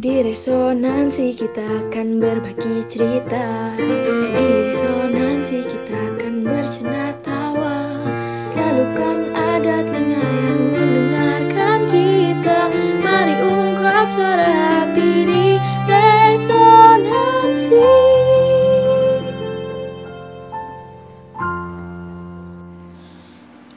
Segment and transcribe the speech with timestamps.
[0.00, 3.76] Di resonansi kita akan berbagi cerita.
[3.76, 8.00] Di resonansi kita akan bercanda tawa.
[8.48, 12.72] Selalu kan ada telinga yang mendengarkan kita.
[13.04, 17.84] Mari ungkap suara hati di resonansi.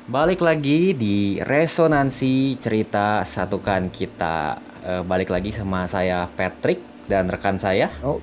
[0.08, 4.72] Balik lagi di resonansi cerita satukan kita.
[4.84, 7.88] Eh, balik lagi sama saya Patrick dan rekan saya.
[8.04, 8.20] Oh,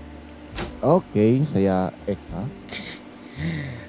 [0.84, 2.43] oke, saya Eka.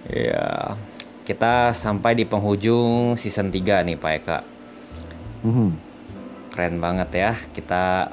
[0.07, 0.79] Ya,
[1.27, 4.39] kita sampai di penghujung season 3 nih Pak Eka.
[5.43, 5.69] Mhm.
[6.55, 7.31] Keren banget ya.
[7.51, 8.07] Kita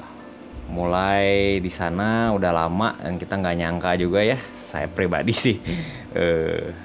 [0.67, 4.43] mulai di sana udah lama dan kita nggak nyangka juga ya.
[4.67, 5.55] Saya pribadi sih
[6.11, 6.75] eh,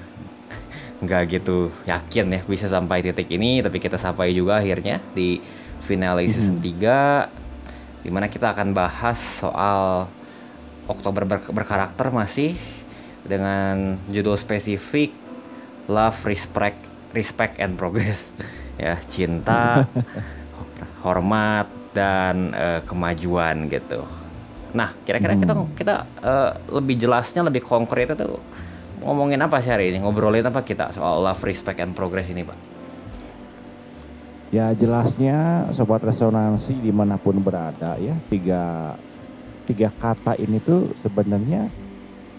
[1.03, 5.43] nggak gitu yakin ya bisa sampai titik ini, tapi kita sampai juga akhirnya di
[5.83, 7.44] finale season 3
[8.05, 10.07] di mana kita akan bahas soal
[10.89, 12.57] Oktober ber- berkarakter masih
[13.25, 15.17] dengan judul spesifik
[15.89, 18.33] Love, Respect, Respect and Progress
[18.85, 19.89] ya cinta,
[21.05, 24.03] hormat dan eh, kemajuan gitu.
[24.75, 25.73] Nah kira-kira kita Hmm.
[25.79, 28.27] kita eh, lebih jelasnya lebih konkret itu
[29.03, 32.59] ngomongin apa sih hari ini ngobrolin apa kita soal love, respect and progress ini pak?
[34.55, 38.95] Ya jelasnya sobat resonansi di mana pun berada ya tiga
[39.67, 41.67] tiga kata ini tuh sebenarnya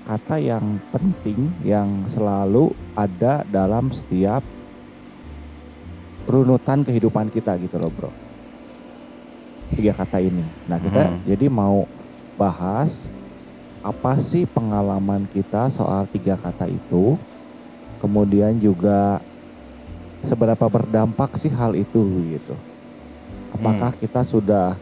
[0.07, 4.39] kata yang penting yang selalu ada dalam setiap
[6.23, 8.11] runutan kehidupan kita gitu loh bro.
[9.75, 10.47] Tiga kata ini.
[10.71, 11.19] Nah kita Hmm.
[11.27, 11.83] jadi mau
[12.39, 12.95] bahas
[13.83, 17.19] apa sih pengalaman kita soal tiga kata itu.
[17.99, 19.19] Kemudian juga
[20.25, 22.01] seberapa berdampak sih hal itu
[22.33, 22.53] gitu.
[23.55, 24.75] Apakah kita sudah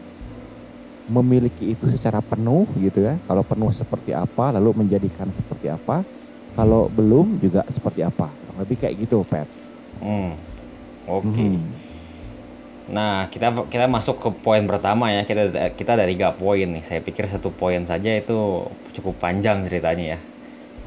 [1.06, 3.20] memiliki itu secara penuh gitu ya?
[3.28, 6.02] Kalau penuh seperti apa, lalu menjadikan seperti apa?
[6.54, 8.30] Kalau belum juga seperti apa?
[8.58, 9.46] Lebih kayak gitu, Pet.
[10.00, 10.34] Hmm,
[11.06, 11.26] oke.
[11.28, 11.60] Mhm.
[12.84, 15.24] Nah, kita kita masuk ke poin pertama ya.
[15.24, 16.84] Kita kita ada tiga poin nih.
[16.84, 20.18] Saya pikir satu poin saja itu cukup panjang ceritanya ya.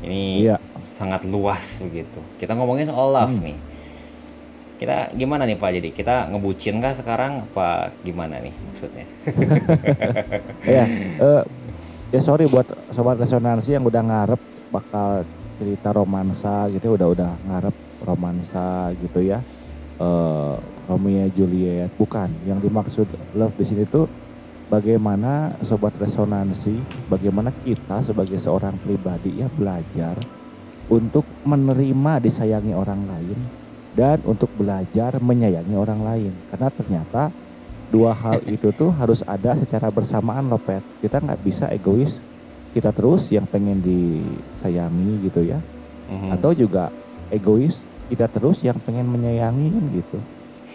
[0.05, 0.57] Ini Iya.
[0.93, 2.21] sangat luas begitu.
[2.37, 3.43] Kita ngomongin soal love Hmm.
[3.49, 3.57] nih.
[4.77, 5.71] Kita gimana nih Pak?
[5.81, 9.05] Jadi kita ngebucin kah sekarang apa gimana nih maksudnya?
[10.67, 10.83] Ya,
[11.17, 11.43] eh,
[12.11, 15.23] ya sorry buat sobat resonansi yang udah ngarep bakal
[15.57, 19.41] cerita romansa gitu udah udah ngarep romansa gitu ya.
[19.97, 20.55] Eh
[20.87, 23.05] Romeo Juliet bukan yang dimaksud
[23.35, 24.07] love di sini tuh
[24.71, 26.79] bagaimana sobat resonansi,
[27.11, 30.15] bagaimana kita sebagai seorang pribadi ya belajar
[30.87, 33.39] untuk menerima disayangi orang lain
[33.97, 37.23] dan untuk belajar menyayangi orang lain karena ternyata
[37.89, 40.85] dua hal itu tuh harus ada secara bersamaan loh Pet.
[41.01, 42.21] Kita nggak bisa egois
[42.77, 45.57] kita terus yang pengen disayangi gitu ya.
[46.13, 46.29] Mhm.
[46.37, 46.93] Atau juga
[47.33, 50.17] egois kita terus yang pengen menyayangi kan gitu.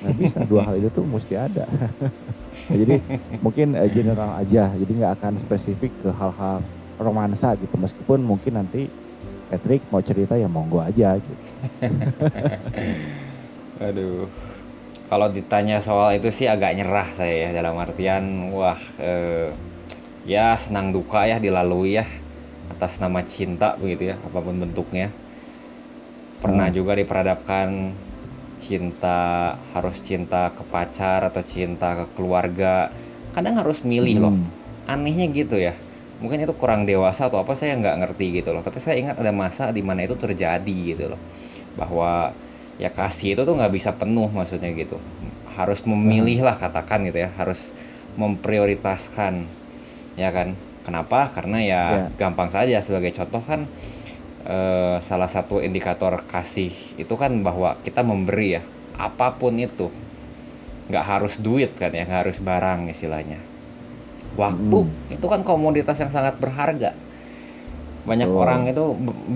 [0.03, 1.65] Nggak bisa dua hal itu tuh mesti ada.
[1.71, 2.99] Nah, jadi
[3.39, 4.73] mungkin eh, general aja.
[4.75, 6.59] Jadi nggak akan spesifik ke hal-hal
[6.99, 7.77] romansa gitu.
[7.79, 8.91] Meskipun mungkin nanti
[9.53, 11.37] Patrick mau cerita ya monggo aja gitu.
[13.81, 14.29] Aduh.
[15.11, 18.25] Kalau ditanya soal itu sih agak nyerah saya ya dalam artian
[18.57, 19.53] wah eh,
[20.25, 22.07] ya senang duka ya dilalui ya
[22.73, 25.13] atas nama cinta begitu ya apa pun bentuknya.
[26.43, 26.75] Pernah Hmm.
[26.75, 27.69] juga diperhadapkan
[28.59, 29.21] cinta
[29.75, 32.91] harus cinta ke pacar atau cinta ke keluarga.
[33.35, 34.35] Kadang harus milih loh.
[34.35, 34.91] Hmm.
[34.93, 35.75] Anehnya gitu ya.
[36.23, 38.63] Mungkin itu kurang dewasa atau apa saya nggak ngerti gitu loh.
[38.63, 41.21] Tapi saya ingat ada masa di mana itu terjadi gitu loh.
[41.75, 42.31] Bahwa
[42.79, 45.03] ya kasih itu tuh nggak bisa penuh maksudnya gitu.
[45.59, 47.35] Harus memilih lah katakan gitu ya.
[47.35, 47.75] Harus
[48.15, 49.51] memprioritaskan
[50.15, 50.55] ya kan?
[50.87, 51.35] Kenapa?
[51.35, 52.07] Karena ya Ya.
[52.15, 52.79] gampang saja.
[52.79, 53.67] Sebagai contoh kan
[54.47, 58.63] eh, salah satu indikator kasih itu kan bahwa kita memberi ya.
[58.95, 59.91] Apa pun itu.
[60.87, 62.07] Nggak harus duit kan ya.
[62.07, 63.52] Nggak harus barang istilahnya
[64.39, 65.15] waktu Mm.
[65.19, 66.97] itu kan komoditas yang sangat berharga
[68.03, 68.43] banyak Betul.
[68.43, 68.85] orang itu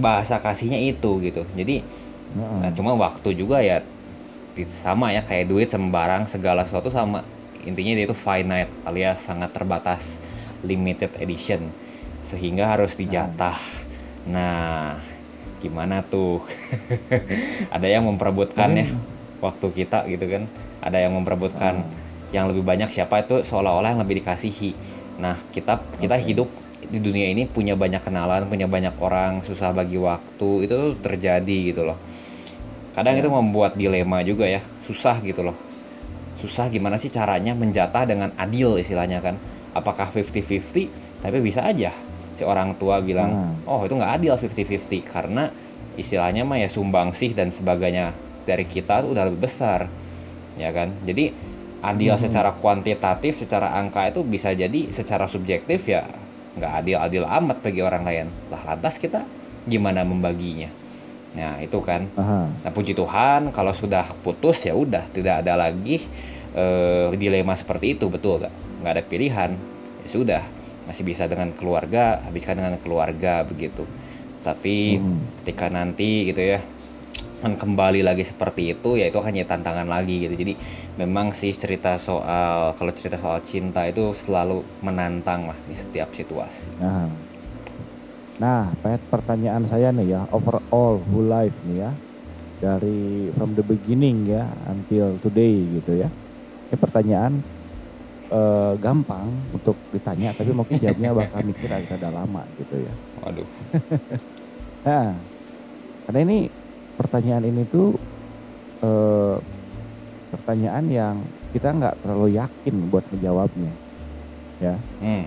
[0.02, 1.82] bahasa kasihnya itu gitu jadi
[2.26, 2.58] Heeh.
[2.58, 3.80] Nah, cuma waktu juga ya
[4.82, 7.22] sama ya kayak duit sama barang segala sesuatu sama.
[7.62, 10.18] Intinya dia itu finite alias sangat terbatas,
[10.66, 11.70] limited edition.
[12.26, 13.62] Sehingga harus dijatah.
[14.26, 14.98] Nah,
[15.62, 16.42] gimana tuh?
[17.74, 19.00] Ada yang memperebutkan ya Hmm.
[19.38, 20.42] waktu kita gitu kan.
[20.82, 21.86] Ada yang memperebutkan
[22.34, 24.74] yang lebih banyak siapa itu seolah-olah yang lebih dikasihi.
[25.22, 26.48] Nah, kita kita hidup
[26.86, 31.58] di dunia ini punya banyak kenalan, punya banyak orang, susah bagi waktu, itu tuh terjadi
[31.74, 31.98] gitu loh.
[32.94, 33.22] Kadang Ya.
[33.24, 35.56] itu membuat dilema juga ya, susah gitu loh.
[36.36, 39.36] Susah gimana sih caranya menjatah dengan adil istilahnya kan.
[39.76, 40.88] apakah 50-50
[41.20, 41.92] tapi bisa aja
[42.32, 45.52] si orang tua bilang oh itu nggak adil 50-50 karena
[46.00, 48.16] istilahnya mah ya sumbangsih dan sebagainya
[48.48, 49.84] dari kita tuh udah lebih besar
[50.56, 51.28] ya kan jadi
[51.84, 52.22] adil hmm.
[52.22, 56.08] secara kuantitatif secara angka itu bisa jadi secara subjektif ya
[56.56, 59.24] nggak adil-adil amat bagi orang lain lah lantas kita
[59.68, 60.72] gimana membaginya
[61.36, 62.48] nah itu kan Aha.
[62.48, 66.00] nah puji Tuhan kalau sudah putus ya udah tidak ada lagi
[66.56, 69.50] uh, dilema seperti itu betul nggak nggak ada pilihan
[70.04, 70.42] ya sudah
[70.88, 73.84] masih bisa dengan keluarga habiskan dengan keluarga begitu
[74.40, 75.44] tapi hmm.
[75.44, 76.64] ketika nanti gitu ya
[77.44, 80.34] kembali lagi seperti itu ya itu hanya tantangan lagi gitu.
[80.34, 80.56] Jadi
[80.96, 86.64] memang sih cerita soal kalau cerita soal cinta itu selalu menantang lah di setiap situasi.
[86.80, 87.08] Nah.
[88.36, 88.72] Nah
[89.08, 91.90] pertanyaan saya nih ya overall whole life nih ya
[92.60, 96.08] dari from the beginning ya until today gitu ya.
[96.72, 97.44] Ini pertanyaan
[98.32, 102.92] uh, gampang untuk ditanya tapi mungkin jawabnya bakal mikir agak lama gitu ya.
[103.20, 103.48] Waduh.
[104.86, 105.18] Nah
[106.06, 106.46] karena ini
[106.96, 107.96] pertanyaan ini tuh
[108.82, 109.36] eh,
[110.32, 111.16] pertanyaan yang
[111.52, 113.72] kita nggak terlalu yakin buat menjawabnya,
[114.60, 114.74] ya.
[115.00, 115.24] Hmm.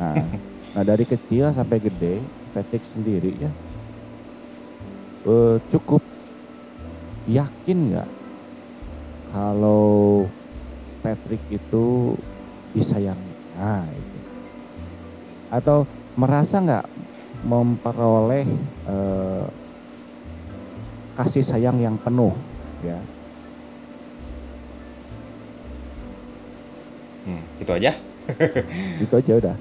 [0.00, 0.16] Nah,
[0.74, 2.20] nah dari kecil sampai gede,
[2.52, 3.52] Patrick sendiri ya
[5.24, 6.02] eh, cukup
[7.24, 8.10] yakin nggak
[9.32, 10.28] kalau
[11.00, 12.14] Patrick itu
[12.70, 14.18] disayangi, nah itu.
[15.50, 15.84] Atau
[16.14, 16.86] merasa nggak
[17.44, 18.46] memperoleh
[18.88, 19.46] eh,
[21.14, 22.34] kasih sayang yang penuh
[22.82, 22.98] ya.
[27.24, 27.92] Hmm, itu aja.
[29.04, 29.56] Itu aja udah.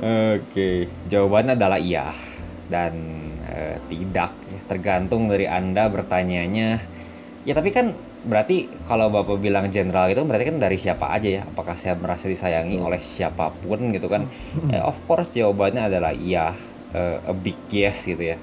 [0.40, 2.14] Oke jawabannya adalah iya.
[2.70, 2.94] Dan
[3.42, 4.30] e, tidak
[4.70, 6.78] tergantung dari anda bertanyanya.
[7.42, 11.42] Ya tapi kan berarti kalau bapak bilang general itu berarti kan dari siapa aja ya?
[11.48, 14.30] Apakah saya merasa disayangi oleh siapa pun gitu kan?
[14.70, 16.54] Eh, of course jawabannya adalah iya.
[16.90, 18.38] Uh, a big yes gitu ya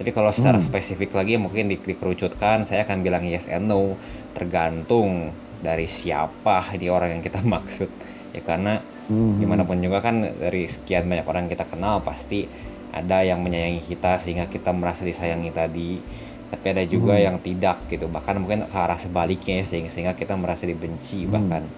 [0.00, 0.64] tapi kalau secara hmm.
[0.64, 4.00] spesifik lagi mungkin di, dikerucutkan, saya akan bilang yes and no,
[4.32, 7.92] tergantung dari siapa ini orang yang kita maksud.
[8.32, 8.80] Ya karena
[9.12, 9.44] hmm.
[9.44, 12.48] gimana pun juga kan dari sekian banyak orang yang kita kenal pasti
[12.96, 16.00] ada yang menyayangi kita sehingga kita merasa disayangi tadi.
[16.48, 17.24] Tapi ada juga hmm.
[17.28, 21.30] yang tidak gitu, bahkan mungkin ke arah sebaliknya ya, sehingga sehingga kita merasa dibenci hmm.
[21.30, 21.68] bahkan.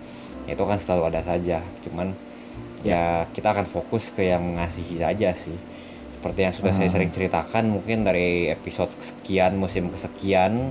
[0.47, 1.59] Itu kan selalu ada saja.
[1.83, 2.15] Cuman
[2.87, 5.72] ya kita akan fokus ke yang mengasihi saja sih
[6.23, 6.81] seperti yang sudah hmm.
[6.87, 10.71] saya sering ceritakan mungkin dari episode sekian musim kesekian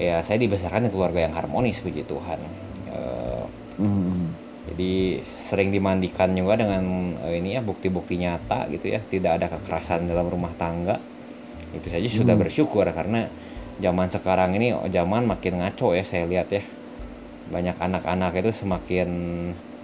[0.00, 2.40] ya saya dibesarkan di keluarga yang harmonis puji Tuhan
[2.88, 3.44] uh,
[3.76, 4.24] hmm.
[4.72, 5.20] jadi
[5.52, 6.80] sering dimandikan juga dengan
[7.20, 10.96] uh, ini ya bukti-bukti nyata gitu ya tidak ada kekerasan dalam rumah tangga
[11.76, 12.16] itu saja hmm.
[12.24, 13.28] sudah bersyukur karena
[13.84, 16.64] zaman sekarang ini oh, zaman makin ngaco ya saya lihat ya
[17.52, 19.08] banyak anak-anak itu semakin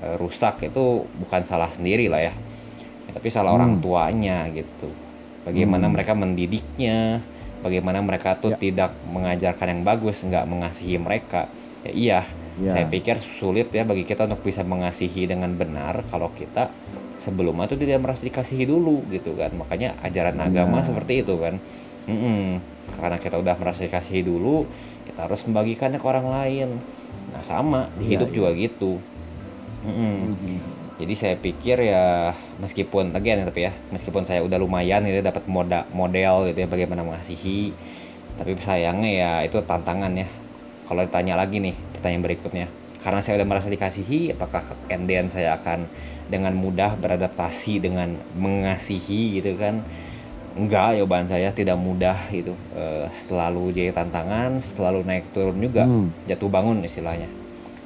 [0.00, 2.34] uh, rusak itu bukan salah sendiri lah ya
[3.12, 3.58] tapi salah hmm.
[3.58, 4.88] orang tuanya gitu
[5.44, 5.94] bagaimana hmm.
[5.94, 6.98] mereka mendidiknya
[7.60, 8.58] bagaimana mereka tuh ya.
[8.58, 11.48] tidak mengajarkan yang bagus nggak mengasihi mereka
[11.84, 12.20] ya iya
[12.60, 12.72] ya.
[12.76, 16.72] saya pikir sulit ya bagi kita untuk bisa mengasihi dengan benar kalau kita
[17.20, 21.60] sebelum itu tidak merasa dikasihi dulu gitu kan makanya ajaran agama seperti itu kan
[22.08, 22.44] mm -mm.
[22.96, 24.64] karena kita udah merasa dikasihi dulu
[25.04, 26.68] kita harus membagikannya ke orang lain
[27.36, 28.92] nah sama di hidup ya, juga gitu
[29.84, 30.16] mm -mm.
[30.16, 35.24] Mm -hmm jadi saya pikir ya meskipun again tapi ya meskipun saya udah lumayan gitu
[35.24, 37.72] dapat moda model gitu ya bagaimana mengasihi
[38.40, 40.24] tapi sayangnya ya itu tantangan ya.
[40.88, 42.66] Kalau ditanya lagi nih pertanyaan berikutnya.
[43.04, 45.84] Karena saya udah merasa dikasihi apakah kemudian saya akan
[46.32, 49.84] dengan mudah beradaptasi dengan mengasihi gitu kan?
[50.56, 55.84] Enggak jawaban saya tidak mudah itu e, selalu jadi tantangan selalu naik turun juga.
[55.84, 56.08] Hmm.
[56.24, 57.28] jatuh bangun istilahnya.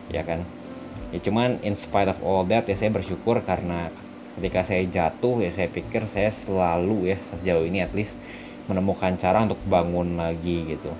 [0.08, 0.46] Ya kan
[1.14, 3.94] ya cuman in spite of all that ya saya bersyukur karena
[4.34, 8.18] ketika saya jatuh ya saya pikir saya selalu ya sejauh ini at least
[8.66, 10.90] menemukan cara untuk bangun lagi gitu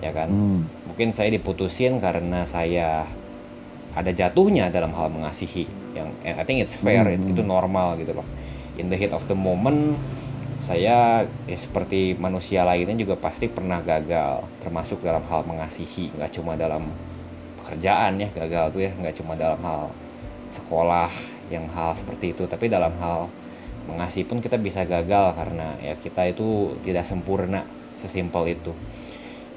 [0.00, 0.88] ya kan hmm.
[0.88, 3.04] mungkin saya diputusin karena saya
[3.92, 7.36] ada jatuhnya dalam hal mengasihi yang I think it's fair hmm.
[7.36, 8.26] itu normal gitu loh
[8.80, 10.00] in the heat of the moment
[10.64, 16.56] saya ya seperti manusia lainnya juga pasti pernah gagal termasuk dalam hal mengasihi nggak cuma
[16.56, 16.88] dalam
[17.62, 19.94] pekerjaan ya gagal tuh ya nggak cuma dalam hal
[20.52, 21.10] sekolah
[21.48, 23.30] yang hal seperti itu tapi dalam hal
[23.86, 27.66] mengasihi pun kita bisa gagal karena ya kita itu tidak sempurna
[27.98, 28.72] sesimpel itu.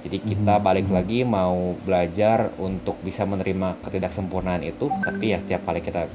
[0.05, 0.63] Jadi kita mhm.
[0.65, 6.05] balik lagi mau belajar untuk bisa menerima ketidaksempurnaan itu tapi ya tiap kali kita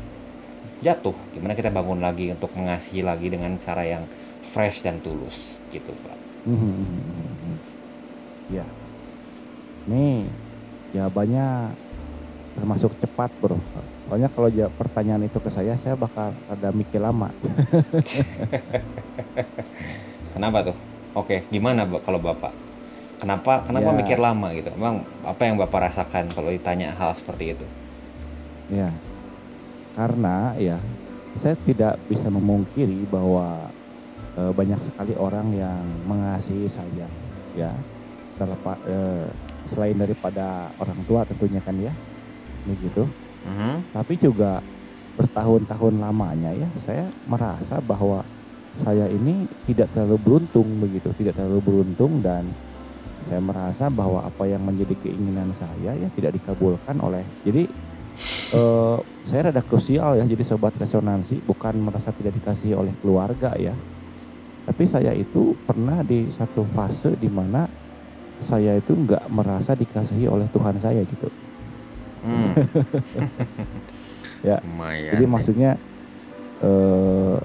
[0.80, 4.06] jatuh gimana kita bangun lagi untuk mengasihi lagi dengan cara yang
[4.54, 6.18] fresh dan tulus gitu pak.
[6.46, 7.58] Mhm,
[8.54, 8.66] ya.
[9.90, 10.26] Nih
[10.92, 11.72] jawabannya
[12.54, 13.56] termasuk cepat bro.
[14.10, 17.30] Soalnya kalau jawab pertanyaan itu ke saya, saya bakal ada mikir lama.
[20.34, 20.76] Kenapa tuh?
[21.14, 22.54] Oke, gimana kalau Bapak?
[23.20, 23.98] Kenapa kenapa Ya.
[24.00, 24.72] mikir lama gitu?
[24.72, 27.66] Emang apa yang Bapak rasakan kalau ditanya hal seperti itu?
[28.72, 28.88] Ya,
[29.92, 30.78] karena ya
[31.36, 33.68] saya tidak bisa memungkiri bahwa
[34.38, 37.06] eh, banyak sekali orang yang mengasihi saya,
[37.52, 37.74] ya
[38.40, 39.28] terlepas eh,
[39.68, 41.92] selain daripada orang tua tentunya kan ya,
[42.64, 43.04] begitu.
[43.44, 43.92] Mhm.
[43.92, 44.60] Tapi juga
[45.20, 48.24] bertahun-tahun lamanya ya saya merasa bahwa
[48.78, 52.46] saya ini tidak terlalu beruntung begitu, tidak terlalu beruntung dan
[53.28, 57.26] saya merasa bahwa apa yang menjadi keinginan saya ya tidak dikabulkan oleh.
[57.44, 57.68] Jadi
[58.54, 63.74] eh, saya rada krusial ya jadi sobat resonansi bukan merasa tidak dikasihi oleh keluarga ya.
[64.64, 67.66] Tapi saya itu pernah di satu fase di mana
[68.40, 71.28] saya itu nggak merasa dikasihi oleh Tuhan saya gitu.
[72.24, 72.52] Hmm.
[74.40, 75.12] Ya, Lumayan.
[75.16, 75.28] Jadi ya.
[75.28, 75.70] maksudnya
[76.64, 77.36] eh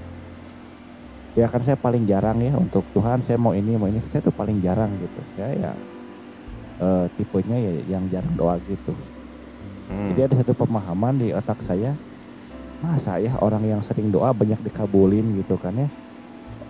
[1.36, 4.32] ya kan saya paling jarang ya untuk Tuhan saya mau ini mau ini saya tuh
[4.32, 5.22] paling jarang gitu.
[5.36, 5.72] Saya ya
[6.80, 8.96] eh, tipenya ya yang jarang doa gitu.
[9.92, 10.16] Hmm.
[10.16, 11.94] Jadi ada satu pemahaman di otak saya
[12.80, 15.90] masa ya orang yang sering doa banyak dikabulin gitu kan ya.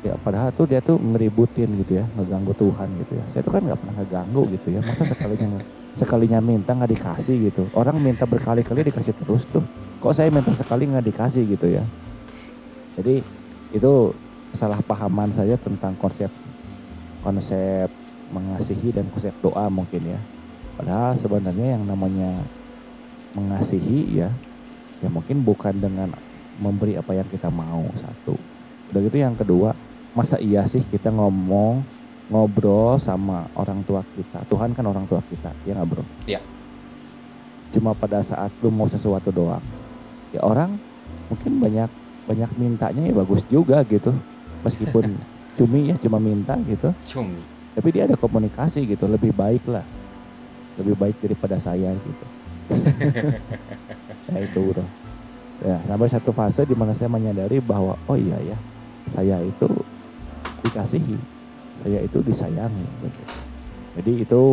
[0.05, 3.25] Ya padahal tuh dia tuh ngeributin gitu ya, ngeganggu Tuhan gitu ya.
[3.33, 4.79] Saya tuh kan nggak pernah ngeganggu gitu ya.
[4.85, 5.65] Masa sekalinya
[5.99, 7.65] sekalinya minta nggak dikasih gitu.
[7.73, 9.65] Orang minta berkali-kali dikasih terus tuh.
[9.97, 11.81] Kok saya minta sekali nggak dikasih gitu ya.
[13.01, 13.25] Jadi
[13.73, 13.93] itu
[14.53, 16.29] salah pahaman saya tentang konsep
[17.25, 17.89] konsep
[18.29, 20.19] mengasihi dan konsep doa mungkin ya.
[20.77, 22.45] Padahal sebenarnya yang namanya
[23.33, 24.29] mengasihi ya
[25.03, 26.13] ya mungkin bukan dengan
[26.59, 28.35] memberi apa yang kita mau satu.
[28.91, 29.75] Udah gitu yang kedua,
[30.15, 31.83] masa iya sih kita ngomong
[32.31, 34.41] ngobrol sama orang tua kita.
[34.49, 36.03] Tuhan kan orang tua kita, ya nggak bro?
[36.25, 36.39] Iya.
[37.75, 39.61] Cuma pada saat lu mau sesuatu doang,
[40.31, 40.79] ya orang
[41.27, 41.89] mungkin banyak
[42.25, 44.15] banyak mintanya ya bagus juga gitu.
[44.65, 45.13] Meskipun
[45.59, 47.39] cumi ya cuma minta gitu, Cumi.
[47.77, 49.85] tapi dia ada komunikasi gitu, lebih baik lah,
[50.81, 52.25] lebih baik daripada saya gitu.
[54.31, 54.85] ya itu bro.
[55.63, 58.57] Ya sampai satu fase di mana saya menyadari bahwa oh iya ya,
[59.13, 59.69] saya itu
[60.65, 61.17] dikasihi,
[61.85, 62.85] saya itu disayangi.
[63.05, 63.23] Gitu.
[63.95, 64.43] Jadi itu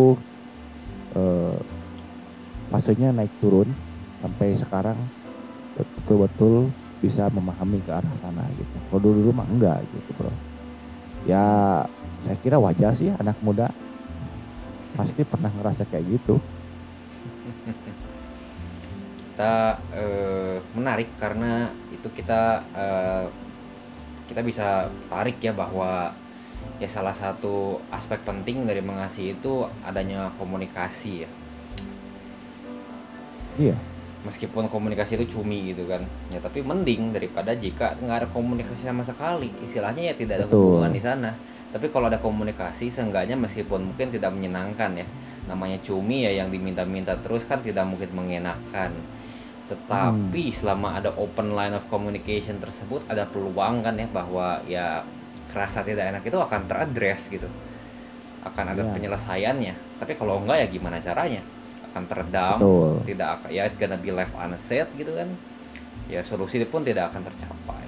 [1.17, 1.57] eh,
[3.13, 3.69] naik turun
[4.21, 4.99] sampai sekarang
[5.77, 6.71] betul-betul
[7.03, 8.77] bisa memahami ke arah sana gitu.
[8.89, 10.33] Kalau dulu dulu mah enggak gitu bro.
[11.27, 11.45] Ya
[12.23, 13.67] saya kira wajar sih anak muda
[14.95, 16.37] pasti pernah ngerasa kayak gitu.
[19.33, 23.27] kita eh, menarik karena itu kita eh,
[24.33, 26.09] kita bisa tarik ya bahwa
[26.81, 31.31] ya salah satu aspek penting dari mengasihi itu adanya komunikasi ya
[33.61, 33.77] Iya.
[34.25, 36.01] meskipun komunikasi itu cumi gitu kan
[36.33, 40.81] ya tapi mending daripada jika nggak ada komunikasi sama sekali istilahnya ya tidak ada Betul.
[40.81, 41.31] hubungan di sana
[41.69, 45.07] tapi kalau ada komunikasi seenggaknya meskipun mungkin tidak menyenangkan ya
[45.51, 48.97] namanya cumi ya yang diminta-minta terus kan tidak mungkin mengenakan
[49.71, 55.07] tetapi selama ada open line of communication tersebut ada peluang kan ya bahwa ya
[55.49, 57.47] kerasa tidak enak itu akan teradres gitu
[58.43, 58.91] akan ada Ya.
[58.91, 61.41] penyelesaiannya tapi kalau enggak ya gimana caranya
[61.93, 62.93] akan teredam Betul.
[63.07, 65.29] tidak akan ya it's gonna be left unsaid gitu kan
[66.11, 67.87] ya solusi pun tidak akan tercapai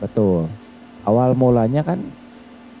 [0.00, 0.48] Betul.
[1.04, 2.00] Awal mulanya kan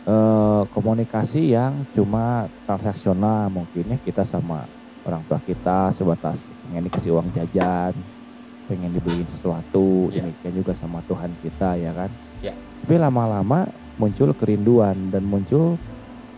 [0.04, 4.64] eh, komunikasi yang cuma transaksional mungkin ya kita sama
[5.10, 7.92] orang tua kita sebatas pengen dikasih uang jajan,
[8.70, 10.22] pengen dibeliin sesuatu, Ya.
[10.22, 12.10] demikian juga sama Tuhan kita ya kan.
[12.40, 12.54] Ya.
[12.54, 13.66] Tapi lama-lama
[13.98, 15.76] muncul kerinduan dan muncul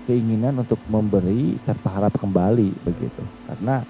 [0.09, 3.23] keinginan untuk memberi tanpa harap kembali begitu.
[3.47, 3.85] Karena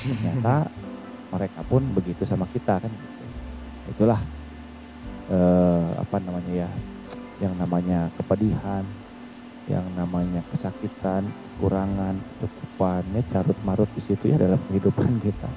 [0.00, 0.70] ternyata
[1.34, 2.92] mereka pun begitu sama kita kan.
[3.90, 4.22] Itulah
[5.28, 6.70] eh, apa namanya ya
[7.36, 8.80] yang namanya kepedihan
[9.66, 15.50] yang namanya kesakitan kekurangan kecukupannya carut marut di situ ya dalam kehidupan kita.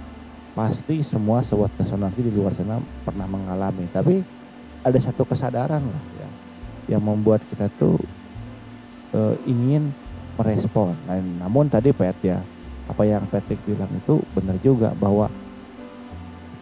[0.58, 4.20] Pasti semua sobat resonansi di luar sana pernah mengalami tapi
[4.82, 6.30] ada satu kesadaran lah ya
[6.96, 8.02] yang membuat kita tuh
[9.14, 9.94] eh, ingin
[10.40, 10.96] merespon.
[11.06, 12.42] Nah, namun tadi Pet ya
[12.90, 15.30] apa yang Patrick bilang itu benar juga bahwa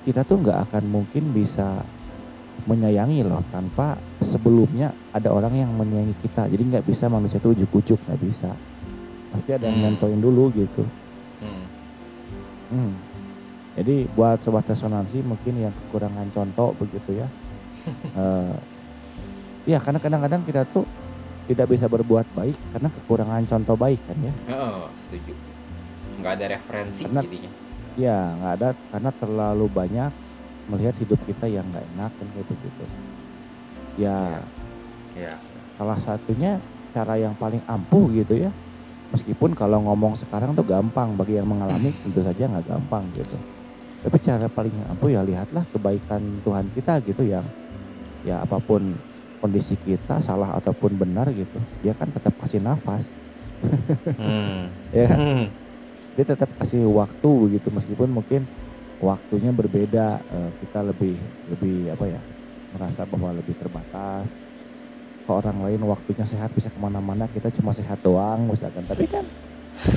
[0.03, 1.83] kita tuh nggak akan mungkin bisa
[2.67, 6.45] menyayangi loh tanpa sebelumnya ada orang yang menyayangi kita.
[6.45, 8.51] Jadi nggak bisa manusia itu ujuk-ujuk nggak bisa.
[9.31, 9.85] Pasti ada yang Hmm.
[9.95, 10.83] nentuin dulu gitu.
[11.39, 11.65] Hmm.
[12.67, 12.91] Hmm.
[13.77, 17.27] jadi buat sobat resonansi mungkin yang kekurangan contoh begitu ya.
[18.19, 18.55] Eh,
[19.67, 20.87] Iya karena kadang-kadang kita tuh
[21.45, 24.33] tidak bisa berbuat baik karena kekurangan contoh baik kan ya.
[24.49, 25.35] Oh, setuju.
[26.17, 27.51] Nggak ada referensi Karena- jadinya.
[27.95, 30.11] ya nggak ada karena terlalu banyak
[30.67, 32.83] melihat hidup kita yang nggak enak kan kayak begitu
[33.97, 34.43] ya
[35.17, 35.33] ya
[35.79, 36.61] salah satunya
[36.93, 38.51] cara yang paling ampuh gitu ya
[39.15, 43.39] meskipun kalau ngomong sekarang tuh gampang bagi yang mengalami tentu saja nggak gampang gitu
[44.03, 47.43] tapi cara paling ampuh ya lihatlah kebaikan Tuhan kita gitu yang
[48.21, 48.93] ya apa pun
[49.39, 53.07] kondisi kita salah ataupun benar gitu dia kan tetap kasih nafas
[53.57, 54.69] Hmm.
[54.97, 55.17] ya kan?
[55.17, 55.45] Hmm.
[56.13, 58.45] dia tetap kasih waktu begitu meskipun mungkin
[58.97, 61.15] waktunya berbeda eh, kita lebih
[61.53, 62.21] lebih apa ya
[62.73, 64.33] merasa bahwa lebih terbatas.
[65.27, 68.87] Ke orang lain waktunya sehat bisa ke mana-mana kita cuma sehat doang misalkan.
[68.87, 69.27] Tapi kan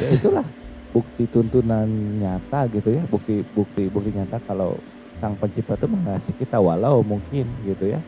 [0.02, 0.42] ya itulah
[0.90, 1.86] bukti tuntunan
[2.18, 4.74] nyata gitu ya bukti bukti bukti nyata kalau
[5.22, 8.02] sang pencipta itu mengasihi kita walau mungkin gitu ya.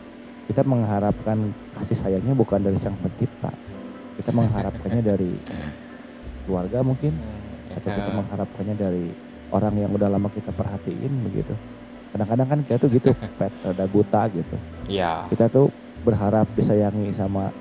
[0.50, 3.54] Kita mengharapkan kasih sayangnya bukan dari sang pencipta.
[4.18, 5.30] Kita mengharapkannya dari
[6.44, 7.14] keluarga mungkin
[7.72, 8.18] atau kita Ya.
[8.18, 9.06] mengharapkannya dari
[9.52, 11.54] orang yang udah lama kita perhatiin begitu
[12.12, 14.56] kadang-kadang kan kita tuh gitu pet ada buta gitu
[14.88, 15.68] ya kita tuh
[16.02, 17.52] berharap disayangi sama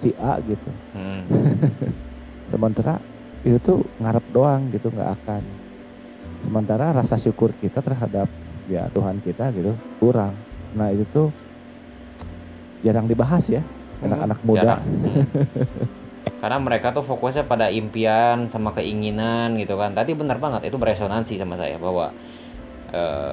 [0.00, 1.22] si A gitu Hmm.
[2.50, 2.98] sementara
[3.44, 5.42] itu tuh ngarep doang gitu nggak akan
[6.40, 8.26] sementara rasa syukur kita terhadap
[8.66, 10.32] ya Tuhan kita gitu kurang
[10.72, 11.28] nah itu tuh
[12.80, 13.60] jarang dibahas ya
[14.00, 14.80] anak-anak muda.
[14.80, 15.26] Hmm.
[16.40, 19.92] Karena mereka tuh fokusnya pada impian sama keinginan gitu kan.
[19.92, 22.16] Tadi benar banget itu beresonansi sama saya bahwa
[22.96, 23.32] eh,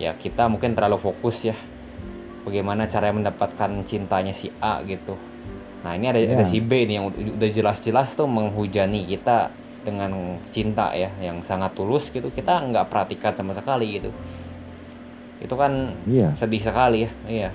[0.00, 1.56] ya kita mungkin terlalu fokus ya
[2.48, 5.20] bagaimana cara mendapatkan cintanya si A gitu.
[5.84, 6.48] Nah ini ada, ada Iya.
[6.48, 9.52] si B nih yang ud- udah jelas-jelas tuh menghujani kita
[9.84, 12.32] dengan cinta ya yang sangat tulus gitu.
[12.32, 14.08] Kita nggak perhatikan sama sekali gitu.
[15.38, 17.50] Itu kan iya sedih sekali ya iya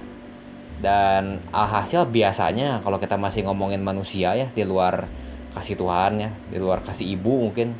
[0.81, 5.05] dan alhasil biasanya kalau kita masih ngomongin manusia ya di luar
[5.53, 7.77] kasih Tuhan ya di luar kasih ibu mungkin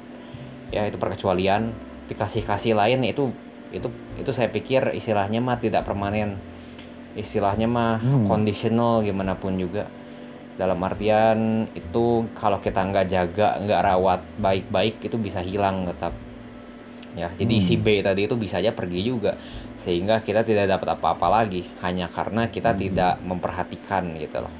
[0.69, 1.73] ya itu perkecualian
[2.09, 3.33] dikasih kasih lain itu
[3.73, 3.89] itu
[4.21, 6.37] itu saya pikir istilahnya mah tidak permanen
[7.17, 8.25] istilahnya mah Hmm.
[8.29, 9.89] conditional gimana pun juga
[10.53, 16.13] dalam artian itu kalau kita nggak jaga nggak rawat baik-baik itu bisa hilang tetap
[17.17, 17.65] ya jadi Hmm.
[17.65, 19.33] si B tadi itu bisa aja pergi juga
[19.83, 22.79] sehingga kita tidak dapat apa-apa lagi hanya karena kita Hmm.
[22.79, 24.53] tidak memperhatikan gitu loh.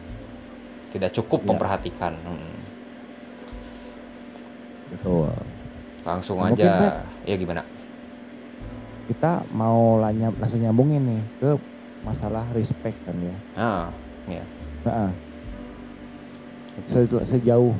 [0.92, 1.48] Tidak cukup Ya.
[1.56, 2.14] memperhatikan.
[2.20, 2.52] Hmm.
[4.94, 5.32] betul.
[6.06, 7.66] Langsung Nah, mungkin, aja ya gimana?
[9.10, 11.52] Kita mau lanya, langsung nyambungin nih ke
[12.06, 13.36] masalah respect kan ya.
[13.58, 13.88] Ah
[14.84, 15.10] Nah,
[16.92, 17.74] se- sejauh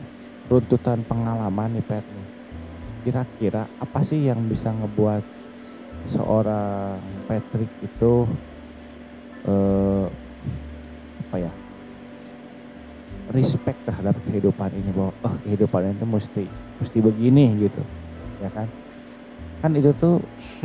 [0.48, 2.28] runtutan pengalaman nih Pet nih,
[3.04, 5.43] kira-kira apa sih yang bisa ngebuat
[6.12, 8.28] seorang Patrick itu
[9.48, 10.06] eh,
[11.30, 11.52] apa ya
[13.32, 16.44] respect terhadap kehidupan ini bahwa oh kehidupan ini tuh mesti
[16.80, 17.84] mesti begini gitu
[18.44, 18.68] ya kan?
[19.64, 20.20] Kan itu tuh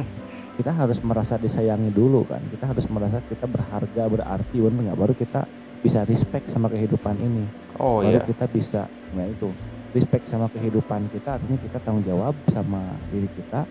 [0.59, 2.42] kita harus merasa disayangi dulu kan?
[2.51, 4.98] Kita harus merasa kita berharga berarti bener nggak?
[4.98, 5.46] Baru kita
[5.79, 7.46] bisa respect sama kehidupan ini.
[7.79, 8.27] Oh baru iya.
[8.27, 8.83] kita bisa
[9.14, 9.48] nah itu
[9.96, 13.64] respect sama kehidupan kita artinya kita tanggung jawab sama diri kita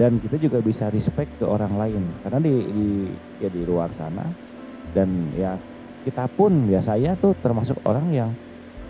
[0.00, 2.02] dan kita juga bisa respect ke orang lain.
[2.24, 2.86] Karena di, di
[3.42, 4.24] ya di luar sana
[4.92, 5.56] dan ya
[6.02, 8.30] kita pun ya saya tuh termasuk orang yang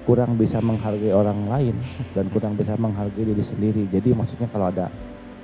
[0.03, 1.77] kurang bisa menghargai orang lain
[2.17, 3.87] dan kurang bisa menghargai diri sendiri.
[3.87, 4.91] Jadi maksudnya kalau ada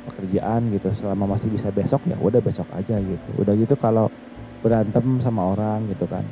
[0.09, 3.29] pekerjaan gitu selama masih bisa besok ya udah besok aja gitu.
[3.38, 4.11] Udah gitu kalau
[4.64, 6.25] berantem sama orang gitu kan.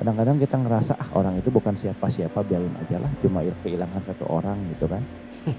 [0.00, 4.24] Kadang-kadang kita ngerasa ah orang itu bukan siapa-siapa biarin aja lah cuma il- kehilangan satu
[4.28, 5.04] orang gitu kan.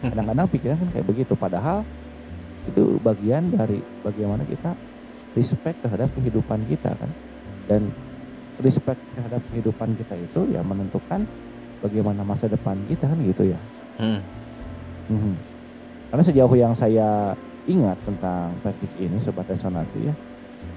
[0.01, 1.33] Kadang-kadang pikiran kan kayak begitu.
[1.37, 1.85] Padahal
[2.67, 4.77] itu bagian dari bagaimana kita
[5.33, 7.11] respect terhadap kehidupan kita kan
[7.65, 7.89] dan
[8.61, 11.25] respect terhadap kehidupan kita itu ya menentukan
[11.81, 13.59] bagaimana masa depan kita kan gitu ya
[14.01, 14.17] Hmm.
[15.09, 15.33] Mhm.
[16.09, 17.37] karena sejauh yang saya
[17.69, 20.15] ingat tentang Patrick ini sobat resonansi ya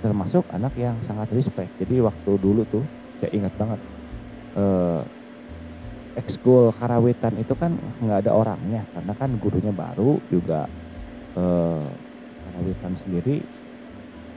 [0.04, 2.84] termasuk anak yang sangat respect jadi waktu dulu tuh
[3.16, 3.80] saya ingat banget
[4.54, 5.02] eh
[6.14, 10.70] ekskul karawitan itu kan nggak ada orangnya karena kan gurunya baru juga
[11.34, 11.84] eh
[12.44, 13.42] karawitan sendiri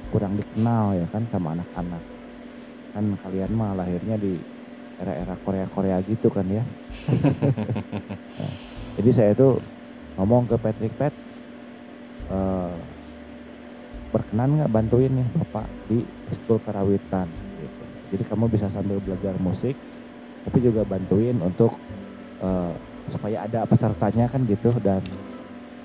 [0.10, 2.04] kurang dikenal ya kan sama anak-anak.
[2.96, 4.40] Kan kalian mah lahirnya di
[4.98, 6.64] era-era Korea-Korea gitu kan ya.
[8.38, 8.54] Nah,
[8.98, 9.62] jadi saya tuh
[10.18, 11.14] ngomong ke Patrick Pat
[12.34, 12.76] eh,
[14.10, 17.30] berkenan nggak bantuin nih bapak di ekskul karawitan?
[17.58, 17.84] Gitu.
[18.14, 19.76] jadi kamu bisa sambil belajar musik
[20.48, 21.76] tapi juga bantuin untuk
[22.42, 22.74] eh,
[23.12, 25.04] supaya ada pesertanya kan gitu dan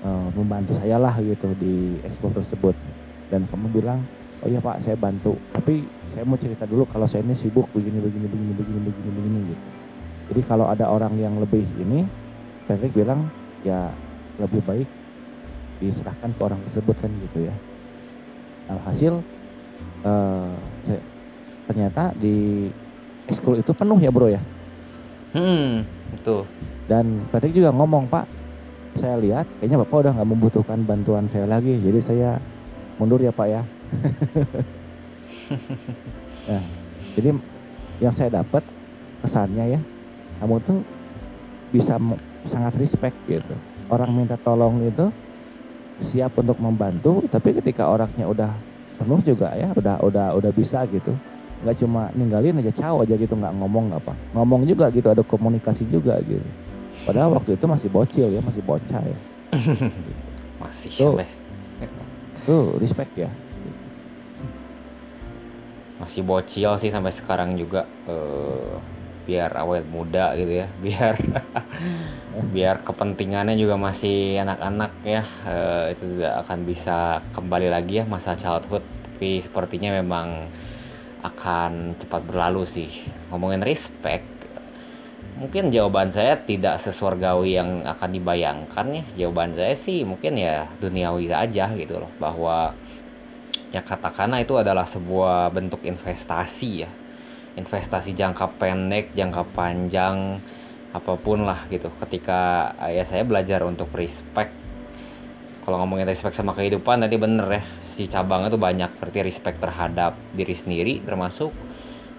[0.03, 2.75] eh, membantu saya lah gitu di ekskul tersebut.
[3.31, 3.99] Dan kamu bilang
[4.43, 5.39] oh iya pak saya bantu.
[5.55, 9.39] Tapi saya mau cerita dulu kalau saya ini sibuk begini begini begini begini begini begini
[9.49, 9.65] gitu.
[10.23, 12.07] Jadi kalau ada orang yang lebih ini
[12.63, 13.27] Patrick bilang
[13.63, 13.91] ya
[14.39, 14.87] lebih baik
[15.81, 17.55] diserahkan ke orang tersebut kan gitu ya.
[18.71, 19.19] Alhasil
[20.83, 21.05] saya-
[21.67, 22.67] ternyata di
[23.27, 24.39] ekskul itu penuh ya bro ya?
[25.33, 26.43] Hmm, betul.
[26.83, 28.27] dan Patrick juga ngomong pak
[28.97, 31.79] saya lihat kayaknya bapak udah nggak membutuhkan bantuan saya lagi.
[31.81, 32.37] Jadi saya
[32.97, 33.61] mundur ya pak ya.
[36.43, 36.59] Nah,
[37.15, 37.29] jadi
[38.03, 38.59] yang saya dapat
[39.23, 39.81] kesannya ya
[40.43, 40.83] kamu tuh
[41.71, 41.95] bisa
[42.51, 43.55] sangat respect gitu.
[43.87, 45.07] Orang minta tolong itu
[46.03, 48.51] siap untuk membantu tapi ketika orangnya udah
[48.99, 51.15] penuh juga ya udah udah udah bisa gitu.
[51.63, 55.23] Nggak cuma ninggalin aja caw aja gitu nggak ngomong nggak apa ngomong juga gitu ada
[55.23, 56.43] komunikasi juga gitu
[57.03, 59.17] padahal waktu itu masih bocil ya masih bocah ya
[60.63, 61.19] Masih Tuh.
[61.19, 61.31] leh.
[62.47, 63.27] tuh respect ya
[65.99, 68.75] Masih bocil sih sampai sekarang juga eh,
[69.23, 70.67] biar awet muda gitu ya.
[70.83, 71.15] Biar
[72.51, 75.23] biar kepentingannya juga masih anak-anak ya.
[75.47, 76.97] eh, itu tidak akan bisa
[77.31, 78.83] kembali lagi ya masa childhood.
[78.83, 80.51] Tapi sepertinya memang
[81.23, 82.91] akan cepat berlalu sih.
[83.31, 84.27] Ngomongin respect,
[85.37, 89.03] mungkin jawaban saya tidak sesurgawi yang akan dibayangkan ya.
[89.25, 92.11] Jawaban saya sih mungkin ya duniawi saja gitu loh.
[92.17, 92.73] Bahwa
[93.73, 96.89] ya katakanlah itu adalah sebuah bentuk investasi ya.
[97.53, 100.41] Investasi jangka pendek, jangka panjang,
[100.93, 101.89] apa pun lah gitu.
[102.01, 104.63] Ketika eh, ya saya belajar untuk respect
[105.63, 110.11] kalau ngomongin respect sama kehidupan tadi bener ya si cabangnya tuh banyak berarti respect terhadap
[110.35, 111.55] diri sendiri termasuk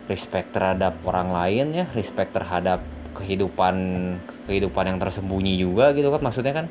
[0.09, 2.81] respect terhadap orang lain ya respect terhadap
[3.14, 3.74] kehidupan
[4.46, 6.66] kehidupan yang tersembunyi juga gitu kan maksudnya kan?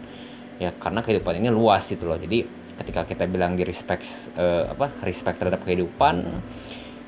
[0.62, 2.19] Ya karena kehidupan ini luas gitu loh.
[2.19, 2.45] Jadi
[2.77, 4.06] ketika kita bilang di respect
[4.38, 6.15] eh, apa respect terhadap kehidupan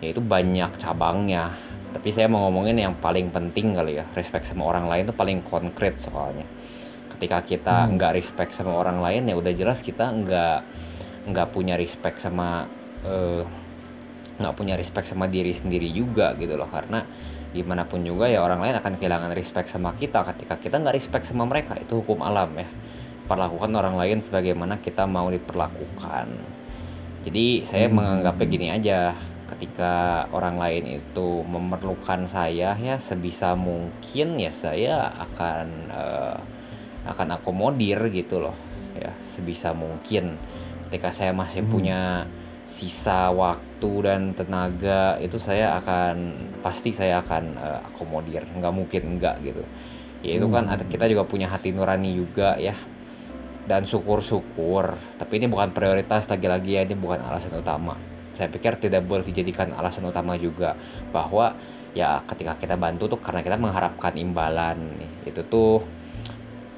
[0.01, 1.53] ya itu banyak cabangnya.
[1.95, 5.39] Tapi saya mau ngomongin yang paling penting kali ya respect sama orang lain itu paling
[5.45, 6.43] konkret soalnya.
[7.15, 7.95] Ketika kita Hmm.
[7.95, 10.59] nggak respect sama orang lain ya udah jelas kita nggak
[11.31, 12.67] nggak punya respect sama
[13.07, 13.43] eh,
[14.35, 16.67] nggak punya respect sama diri sendiri juga gitu loh.
[16.67, 16.99] Karena
[17.55, 21.23] gimana pun juga ya orang lain akan kehilangan respect sama kita ketika kita nggak respect
[21.25, 21.79] sama mereka.
[21.79, 22.67] Itu hukum alam ya.
[23.25, 26.27] Perlakukan orang lain sebagaimana kita mau diperlakukan.
[27.23, 27.95] Jadi saya Hmm.
[27.97, 28.99] menganggapnya gini aja.
[29.45, 36.37] Ketika orang lain itu memerlukan saya ya sebisa mungkin ya saya akan eh,
[37.05, 38.57] akan akomodir gitu loh
[38.97, 40.37] ya sebisa mungkin.
[40.89, 41.71] Ketika saya masih Hmm.
[41.71, 42.01] punya
[42.75, 46.15] sisa waktu dan tenaga itu saya akan
[46.59, 48.43] pasti saya akan eh, akomodir.
[48.43, 49.63] Nggak mungkin enggak gitu.
[50.25, 50.83] Ya itu kan Hmm.
[50.91, 52.75] kita juga punya hati nurani juga ya.
[53.65, 57.95] Dan syukur-syukur tapi ini bukan prioritas lagi-lagi ya ini bukan alasan utama.
[58.35, 60.75] Saya pikir tidak boleh dijadikan alasan utama juga
[61.15, 61.55] bahwa
[61.95, 64.77] ya ketika kita bantu tuh karena kita mengharapkan imbalan.
[65.23, 65.79] Itu tuh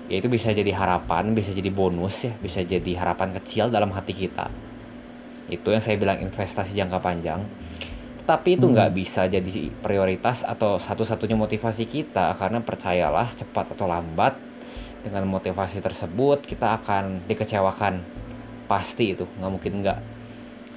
[0.07, 4.15] ya itu bisa jadi harapan bisa jadi bonus ya bisa jadi harapan kecil dalam hati
[4.15, 4.47] kita
[5.47, 7.41] itu yang saya bilang investasi jangka panjang.
[8.23, 8.73] Tetapi itu Hmm.
[8.75, 14.35] nggak bisa jadi prioritas atau satu-satunya motivasi kita karena percayalah cepat atau lambat
[15.03, 18.03] dengan motivasi tersebut kita akan dikecewakan.
[18.67, 19.99] Pasti itu nggak mungkin nggak.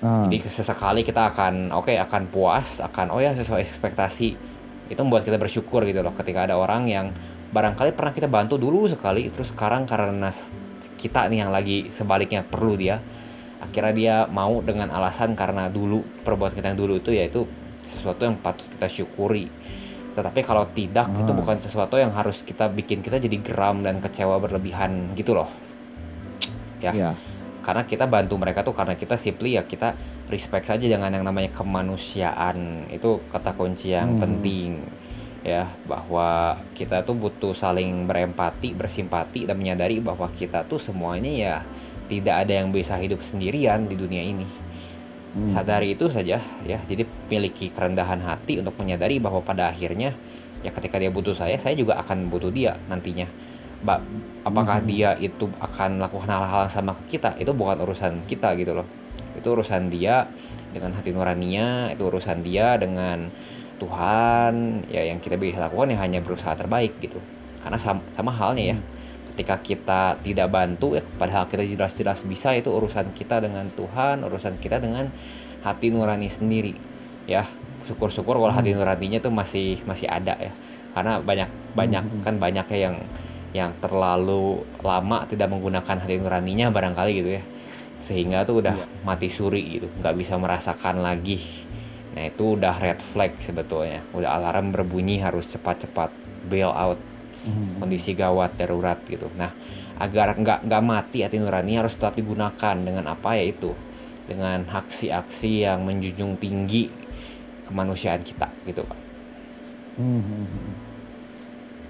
[0.01, 4.29] Nah, jadi sesekali kita akan oke akan puas akan oh ya sesuai ekspektasi.
[4.91, 7.07] Itu membuat kita bersyukur gitu loh ketika ada orang yang
[7.51, 10.31] barangkali pernah kita bantu dulu sekali terus sekarang karena
[10.97, 13.03] kita nih yang lagi sebaliknya perlu dia
[13.61, 17.45] akhirnya dia mau dengan alasan karena dulu perbuatan kita yang dulu itu yaitu
[17.85, 19.47] sesuatu yang patut kita syukuri
[20.11, 21.37] tetapi kalau tidak itu Ah.
[21.37, 25.47] bukan sesuatu yang harus kita bikin kita jadi geram dan kecewa berlebihan gitu loh
[26.81, 27.13] ya ya.
[27.61, 29.93] karena kita bantu mereka tuh karena kita simply ya kita
[30.33, 34.23] respect saja dengan yang namanya kemanusiaan itu kata kunci yang Hmm.
[34.25, 34.71] penting
[35.41, 41.57] ya bahwa kita tuh butuh saling berempati bersimpati dan menyadari bahwa kita tuh semuanya ya
[42.11, 44.47] tidak ada yang bisa hidup sendirian di dunia ini.
[45.31, 45.47] Hmm.
[45.47, 46.79] sadari itu saja ya.
[46.91, 50.11] Jadi miliki kerendahan hati untuk menyadari bahwa pada akhirnya
[50.67, 53.31] ya ketika dia butuh saya saya juga akan butuh dia nantinya.
[53.87, 54.03] Ba-
[54.43, 54.91] apakah Hmm.
[54.91, 57.39] dia itu akan melakukan hal-hal yang sama ke kita?
[57.39, 58.87] Itu bukan urusan kita gitu loh.
[59.39, 60.27] Itu urusan dia
[60.75, 63.31] dengan hati nuraninya itu urusan dia dengan
[63.79, 67.23] Tuhan ya yang kita bisa lakukan ya hanya berusaha terbaik gitu.
[67.63, 68.77] Karena sama, sama halnya ya
[69.31, 74.59] ketika kita tidak bantu ya padahal kita jelas-jelas bisa itu urusan kita dengan Tuhan urusan
[74.59, 75.09] kita dengan
[75.63, 76.75] hati nurani sendiri
[77.25, 77.47] ya
[77.87, 78.83] syukur-syukur kalau hati Hmm.
[78.83, 80.53] nuraninya tuh masih masih ada ya
[80.93, 82.23] karena banyak banyak Hmm.
[82.27, 82.97] kan banyaknya yang
[83.51, 87.43] yang terlalu lama tidak menggunakan hati nuraninya barangkali gitu ya
[88.01, 88.87] sehingga tuh udah Iya.
[89.05, 91.67] mati suri gitu nggak bisa merasakan lagi
[92.11, 96.11] nah itu udah red flag sebetulnya udah alarm berbunyi harus cepat-cepat
[96.49, 96.99] bail out
[97.41, 97.81] Hmm.
[97.81, 99.33] kondisi gawat darurat gitu.
[99.33, 99.57] Nah,
[99.97, 103.73] agar nggak nggak mati hati nurani harus tetap digunakan dengan apa ya itu
[104.29, 106.93] dengan aksi-aksi yang menjunjung tinggi
[107.65, 109.01] kemanusiaan kita gitu pak.
[109.97, 110.75] Hmm, hmm, hmm.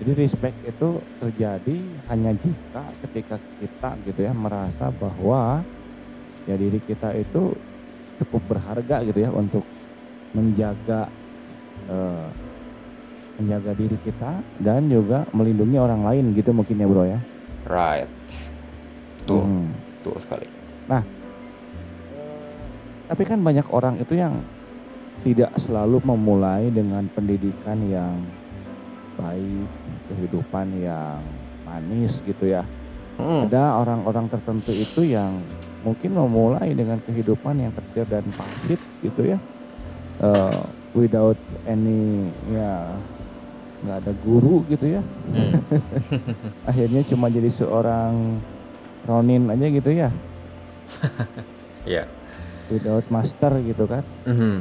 [0.00, 5.60] Jadi respect itu terjadi hanya jika ketika kita gitu ya merasa bahwa
[6.48, 7.52] ya diri kita itu
[8.16, 9.68] cukup berharga gitu ya untuk
[10.32, 11.12] menjaga
[11.84, 12.28] eh,
[13.40, 17.20] menjaga diri kita dan juga melindungi orang lain gitu mungkin ya bro ya.
[17.64, 18.08] Right.
[19.24, 19.72] Tuh, Hmm.
[20.04, 20.60] tuh sekali.
[23.10, 24.38] Tapi kan banyak orang itu yang
[25.26, 28.22] tidak selalu memulai dengan pendidikan yang
[29.18, 29.66] baik,
[30.06, 31.18] kehidupan yang
[31.66, 32.62] manis gitu ya.
[33.18, 33.50] Hmm.
[33.50, 35.42] Ada orang-orang tertentu itu yang
[35.82, 39.38] mungkin memulai dengan kehidupan yang kecil dan pahit gitu ya.
[40.22, 40.62] Eh,
[40.94, 42.94] without any ya
[43.80, 45.02] nggak ada guru gitu ya.
[45.02, 45.52] Hmm.
[46.70, 48.40] Akhirnya cuma jadi seorang
[49.08, 50.08] Ronin aja gitu ya.
[51.88, 52.04] Iya.
[52.68, 54.04] Without master gitu kan.
[54.28, 54.60] Mhm.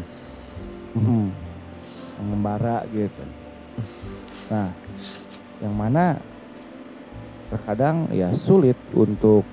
[0.96, 1.28] Hmm,
[2.16, 3.24] mengembara gitu.
[4.50, 4.72] Nah,
[5.60, 6.18] yang mana
[7.52, 9.44] terkadang ya sulit untuk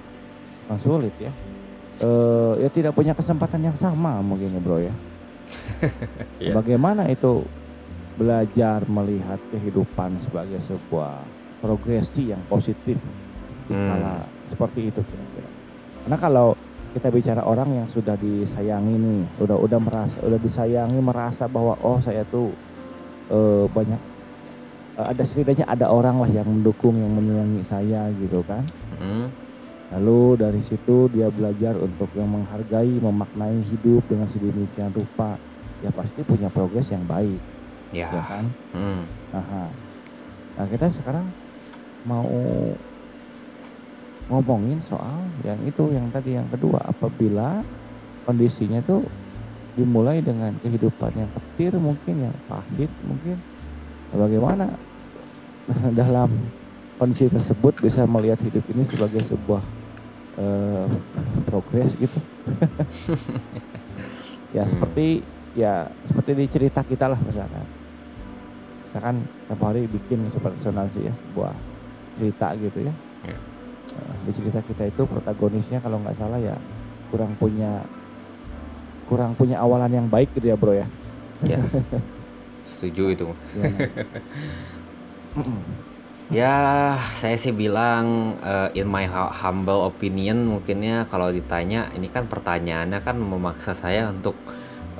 [0.64, 1.32] bukan sulit ya,
[2.06, 4.94] eh ya tidak punya kesempatan yang sama mungkin ya bro ya.
[6.42, 6.52] Iya.
[6.54, 7.42] Bagaimana itu
[8.16, 11.20] belajar melihat kehidupan sebagai sebuah
[11.60, 12.96] progresi yang positif
[13.68, 13.88] di Hmm.
[13.90, 15.50] kala seperti itu kira-kira.
[16.06, 16.48] Karena kalau
[16.94, 21.98] kita bicara orang yang sudah disayangi nih, udah udah merasa udah disayangi merasa bahwa oh
[22.00, 22.54] saya tuh
[23.28, 24.00] eh, banyak
[24.96, 28.64] eh, ada setidaknya ada orang lah yang mendukung yang menyayangi saya gitu kan.
[28.96, 29.28] Hmm.
[29.98, 35.38] Lalu dari situ dia belajar untuk yang menghargai, memaknai hidup dengan sedemikian rupa.
[35.84, 37.38] Ya pasti punya progres yang baik,
[37.96, 38.08] Ya.
[38.12, 38.44] ya kan?
[38.76, 39.00] Hmm.
[39.32, 39.64] Aha.
[40.56, 41.26] Nah kita sekarang
[42.04, 42.28] mau
[44.26, 47.62] ngomongin soal yang itu yang tadi yang kedua apabila
[48.26, 49.06] kondisinya tuh
[49.78, 53.38] dimulai dengan kehidupan yang petir mungkin yang pahit mungkin
[54.06, 54.66] Nah, bagaimana
[55.98, 56.30] dalam
[56.94, 59.62] kondisi tersebut bisa melihat hidup ini sebagai sebuah
[60.38, 60.86] eh,
[61.44, 62.18] progres gitu
[64.56, 64.72] ya Hmm.
[64.72, 65.26] seperti
[65.58, 67.66] ya seperti di cerita kita lah misalkan
[68.96, 70.64] kita kan tiap hari bikin seperti
[71.04, 71.52] ya sebuah
[72.16, 72.96] cerita gitu ya
[73.28, 73.36] Ya.
[73.92, 76.56] Eh, di cerita kita itu protagonisnya kalau nggak salah ya
[77.12, 77.84] kurang punya
[79.04, 80.88] kurang punya awalan yang baik gitu ya bro ya
[81.44, 81.60] Ya.
[82.72, 83.28] Setuju itu.
[83.52, 83.68] Ya.
[86.32, 86.56] Ya,
[87.20, 92.98] saya sih bilang eh, in my hu- humble opinion mungkinnya kalau ditanya ini kan pertanyaannya
[93.04, 94.34] kan memaksa saya untuk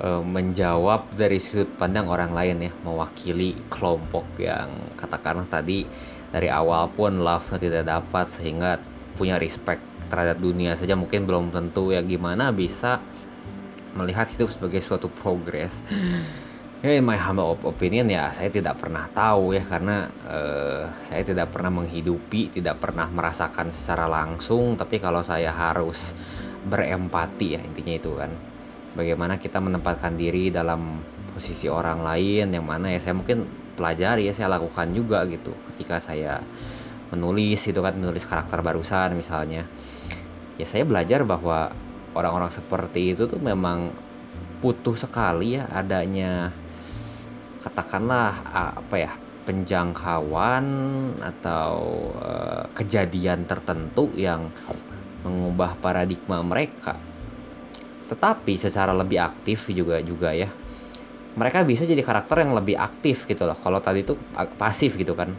[0.02, 5.87] eh, menjawab dari sudut pandang orang lain ya, mewakili kelompok yang katakanlah tadi
[6.32, 8.76] dari awal pun love tidak dapat sehingga
[9.16, 9.80] punya respect
[10.12, 13.00] terhadap dunia saja mungkin belum tentu ya gimana bisa
[13.96, 15.72] melihat hidup sebagai suatu progres.
[16.85, 21.24] Ya, in my humble op- opinion ya saya tidak pernah tahu ya karena eh, saya
[21.24, 24.76] tidak pernah menghidupi, tidak pernah merasakan secara langsung.
[24.76, 26.12] Tapi kalau saya harus
[26.68, 28.28] berempati ya intinya itu kan,
[28.96, 30.98] bagaimana kita menempatkan diri dalam
[31.37, 33.44] posisi orang lain yang mana ya saya mungkin
[33.76, 36.40] pelajari ya saya lakukan juga gitu ketika saya
[37.12, 39.68] menulis itu kan menulis karakter barusan misalnya
[40.56, 41.70] ya saya belajar bahwa
[42.16, 43.92] orang-orang seperti itu tuh memang
[44.64, 46.48] butuh sekali ya adanya
[47.61, 48.32] katakanlah
[48.80, 49.12] apa ya
[49.46, 50.64] penjangkauan
[51.22, 54.50] atau eh, kejadian tertentu yang
[55.22, 56.98] mengubah paradigma mereka.
[58.06, 60.50] Tetapi secara lebih aktif juga juga ya.
[61.36, 63.58] Mereka bisa jadi karakter yang lebih aktif gitu loh.
[63.60, 64.16] Kalau tadi itu
[64.56, 65.34] pasif gitu kan.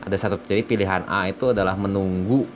[0.00, 2.48] Ada satu jadi pilihan A itu adalah menunggu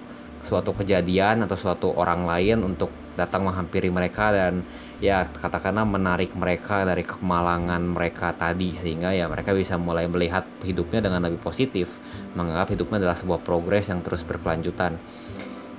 [0.44, 4.61] suatu kejadian atau suatu orang lain untuk datang menghampiri mereka dan
[4.98, 11.02] ya katakanlah menarik mereka dari kemalangan mereka tadi sehingga ya mereka bisa mulai melihat hidupnya
[11.02, 11.90] dengan lebih positif
[12.38, 14.98] menganggap hidupnya adalah sebuah progres yang terus berkelanjutan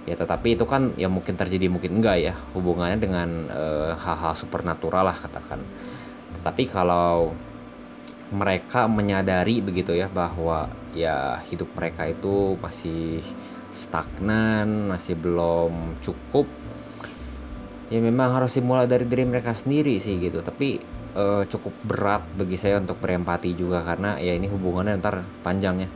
[0.06, 2.34] ya tetapi itu kan ya mungkin terjadi mungkin enggak ya.
[2.54, 5.62] Hubungannya dengan eh, hal-hal supernatural lah katakan.
[6.39, 7.34] Tetapi kalau
[8.34, 13.22] mereka menyadari begitu ya bahwa ya hidup mereka itu masih
[13.76, 16.48] stagnan masih belum cukup
[17.91, 20.41] ya memang harus dimulai dari diri mereka sendiri sih gitu.
[20.46, 20.82] Tapi
[21.18, 25.89] eh, cukup berat bagi saya untuk berempati juga karena ya ini hubungannya ntar panjangnya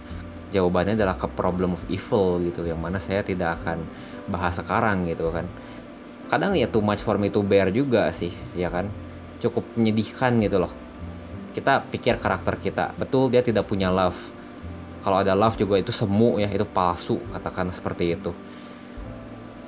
[0.50, 3.86] jawabannya adalah ke problem of evil gitu yang mana saya tidak akan
[4.30, 5.46] bahas sekarang gitu kan.
[6.30, 8.90] Kadang ya too much for me to bear juga sih ya kan.
[9.42, 10.74] Cukup menyedihkan gitu loh.
[11.54, 14.18] Kita pikir karakter kita betul dia tidak punya love.
[15.00, 18.34] Kalau ada love juga itu semu ya itu palsu katakan seperti itu.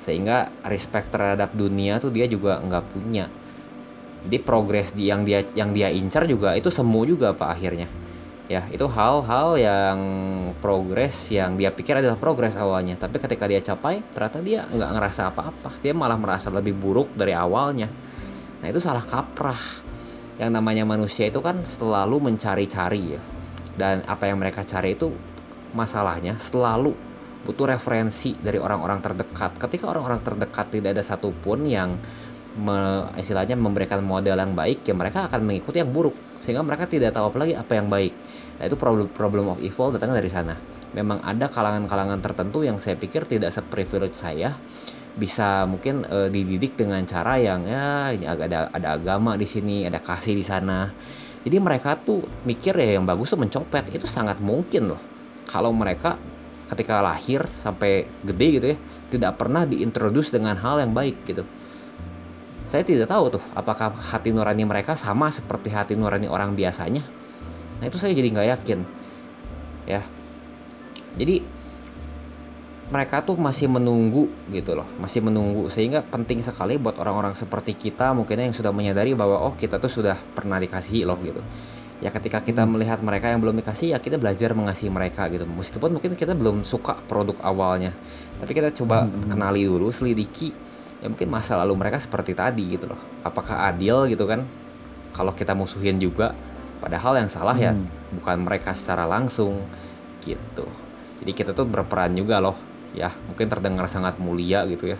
[0.02, 3.30] Sehingga respect terhadap dunia tuh dia juga nggak punya.
[4.22, 7.90] Jadi progres yang dia yang dia incar juga itu semu juga pak akhirnya
[8.50, 9.98] ya itu hal-hal yang
[10.58, 12.98] progres yang dia pikir adalah progres awalnya.
[12.98, 15.70] Tapi ketika dia capai ternyata dia nggak ngerasa apa-apa.
[15.80, 17.86] Dia malah merasa lebih buruk dari awalnya.
[18.62, 19.82] Nah itu salah kaprah.
[20.40, 23.20] Yang namanya manusia itu kan selalu mencari-cari ya.
[23.72, 25.08] Dan apa yang mereka cari itu
[25.72, 26.92] masalahnya selalu
[27.42, 29.58] butuh referensi dari orang-orang terdekat.
[29.58, 31.98] Ketika orang-orang terdekat tidak ada satupun yang
[32.56, 36.14] me, istilahnya memberikan model yang baik, ya mereka akan mengikuti yang buruk.
[36.42, 38.14] Sehingga mereka tidak tahu apa lagi apa yang baik.
[38.62, 40.54] Nah itu problem problem of evil datangnya dari sana.
[40.94, 44.54] Memang ada kalangan-kalangan tertentu yang saya pikir tidak seprivilege saya
[45.18, 50.38] bisa mungkin e, dididik dengan cara yang ya ada ada agama di sini, ada kasih
[50.38, 50.94] di sana.
[51.42, 55.02] Jadi mereka tuh mikir ya yang bagus tuh mencopet itu sangat mungkin loh.
[55.50, 56.14] Kalau mereka
[56.70, 58.76] ketika lahir sampai gede gitu ya
[59.10, 61.44] tidak pernah diintroduce dengan hal yang baik gitu
[62.72, 67.04] saya tidak tahu tuh apakah hati nurani mereka sama seperti hati nurani orang biasanya
[67.82, 68.78] nah itu saya jadi nggak yakin.
[69.90, 70.06] Ya.
[71.18, 71.42] Jadi
[72.92, 75.66] mereka tuh masih menunggu gitu loh masih menunggu.
[75.66, 79.90] Sehingga penting sekali buat orang-orang seperti kita mungkin yang sudah menyadari bahwa oh kita tuh
[79.90, 81.42] sudah pernah dikasihi loh gitu.
[81.98, 85.42] Ya ketika kita melihat mereka yang belum dikasih ya kita belajar mengasihi mereka gitu.
[85.48, 87.96] Meskipun mungkin kita belum suka produk awalnya.
[88.38, 89.26] Tapi kita coba hmm.
[89.32, 90.54] kenali dulu selidiki
[91.02, 93.00] ya mungkin masa lalu mereka seperti tadi gitu loh.
[93.26, 94.46] Apakah adil gitu kan?
[95.16, 96.36] Kalau kita musuhin juga
[96.82, 97.78] padahal yang salah ya hmm.
[97.78, 99.62] ya bukan mereka secara langsung
[100.26, 100.66] gitu
[101.22, 102.58] jadi kita tuh berperan juga loh
[102.92, 104.98] ya mungkin terdengar sangat mulia gitu ya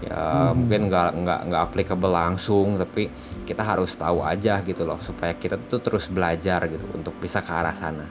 [0.00, 0.56] ya hmm.
[0.56, 3.06] mungkin nggak nggak nggak applicable langsung tapi
[3.44, 7.52] kita harus tahu aja gitu loh supaya kita tuh terus belajar gitu untuk bisa ke
[7.52, 8.08] arah sana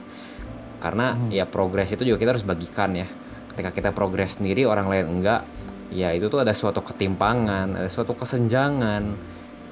[0.80, 1.34] karena hmm.
[1.34, 3.10] ya progres itu juga kita harus bagikan ya
[3.54, 5.42] ketika kita progres sendiri orang lain enggak
[5.90, 9.18] ya itu tuh ada suatu ketimpangan ada suatu kesenjangan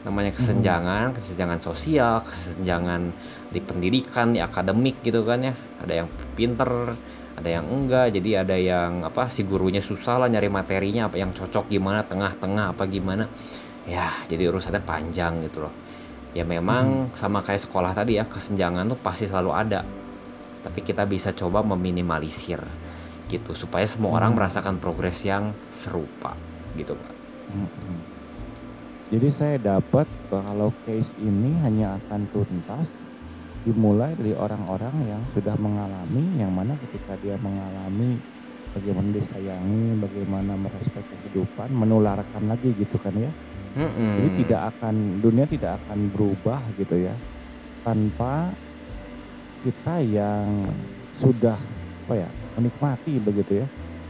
[0.07, 0.39] namanya hmm.
[0.39, 1.15] kesenjangan hmm.
[1.19, 3.11] kesenjangan sosial kesenjangan
[3.51, 6.07] di pendidikan di akademik gitu kan ya ada yang
[6.39, 6.95] pinter
[7.37, 11.35] ada yang enggak jadi ada yang apa si gurunya susah lah nyari materinya apa yang
[11.35, 13.27] cocok gimana tengah-tengah apa gimana
[13.83, 15.73] ya jadi urusannya panjang gitu loh
[16.31, 17.19] ya memang hmm.
[17.19, 19.83] sama kayak sekolah tadi ya kesenjangan tuh pasti selalu ada
[20.63, 22.59] tapi kita bisa coba meminimalisir
[23.27, 24.19] gitu supaya semua hmm.
[24.23, 26.33] orang merasakan progres yang serupa
[26.79, 27.13] gitu pak
[27.53, 27.99] hmm.
[29.07, 32.91] Jadi saya dapat kalau case ini hanya akan tuntas
[33.63, 38.19] dimulai dari orang-orang yang sudah mengalami yang mana ketika dia mengalami
[38.75, 43.31] bagaimana disayangi, bagaimana merespek kehidupan, menularkan lagi gitu kan ya.
[43.79, 44.11] Mm-hmm.
[44.11, 47.15] Jadi tidak akan dunia tidak akan berubah gitu ya
[47.87, 48.51] tanpa
[49.63, 50.67] kita yang
[51.15, 51.55] sudah
[52.07, 53.67] apa ya menikmati begitu ya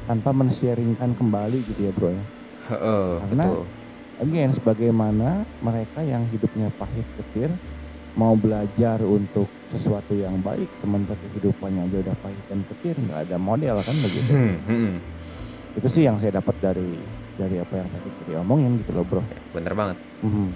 [0.09, 2.23] tanpa mensharingkan kembali gitu ya bro ya.
[2.67, 3.76] Uh, Karena betul.
[4.21, 7.49] Again sebagaimana mereka yang hidupnya pahit ketir
[8.17, 13.37] mau belajar untuk sesuatu yang baik sementara kehidupannya aja udah pahit dan petir nggak ada
[13.37, 14.93] model kan begitu hmm, hmm.
[15.77, 16.97] itu sih yang saya dapat dari
[17.37, 19.21] dari apa yang tadi kita omongin gitu loh bro
[19.53, 20.49] bener banget hmm.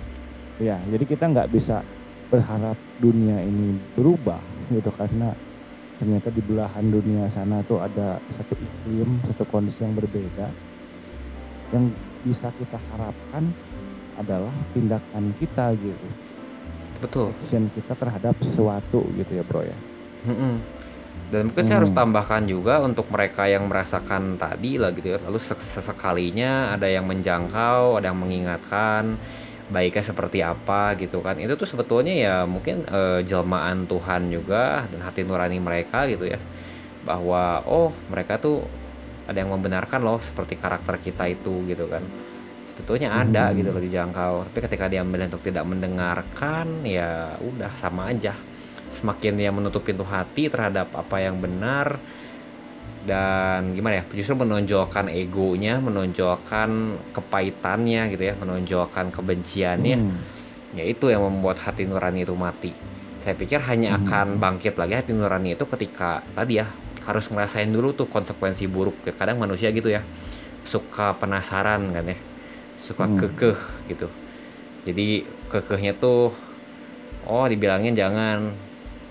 [0.57, 1.85] ya jadi kita nggak bisa
[2.33, 4.41] berharap dunia ini berubah
[4.73, 5.35] gitu karena
[6.01, 10.49] ternyata di belahan dunia sana tuh ada satu iklim satu kondisi yang berbeda
[11.77, 13.49] yang bisa kita harapkan
[14.19, 16.07] adalah tindakan kita gitu
[17.01, 19.77] betul action kita terhadap sesuatu gitu ya bro ya
[20.29, 20.53] mm-hmm.
[21.33, 21.69] dan mungkin hmm.
[21.69, 21.99] saya harus hmm.
[21.99, 27.97] tambahkan juga untuk mereka yang merasakan tadi lah gitu ya lalu sesekalinya ada yang menjangkau
[27.97, 29.17] ada yang mengingatkan
[29.71, 34.99] baiknya seperti apa gitu kan itu tuh sebetulnya ya mungkin uh, jelmaan Tuhan juga dan
[35.01, 36.37] hati nurani mereka gitu ya
[37.07, 38.61] bahwa oh mereka tuh
[39.27, 42.01] ada yang membenarkan loh seperti karakter kita itu gitu kan
[42.71, 43.55] sebetulnya ada hmm.
[43.61, 48.33] gitu loh dijangkau tapi ketika dia memilih untuk tidak mendengarkan ya udah sama aja
[48.91, 51.99] semakin dia menutup pintu hati terhadap apa yang benar
[53.01, 60.17] dan gimana ya justru menonjolkan egonya menonjolkan kepahitannya gitu ya menonjolkan kebenciannya hmm.
[60.77, 62.71] ya itu yang membuat hati nurani itu mati
[63.25, 63.99] saya pikir hanya hmm.
[64.05, 66.69] akan bangkit lagi hati nurani itu ketika tadi ya
[67.11, 70.01] harus ngerasain dulu tuh konsekuensi buruk ya kadang manusia gitu ya
[70.63, 72.17] suka penasaran kan ya
[72.81, 73.17] suka hmm.
[73.19, 73.59] kekeh
[73.91, 74.07] gitu
[74.87, 76.33] jadi kekehnya tuh
[77.27, 78.55] oh dibilangin jangan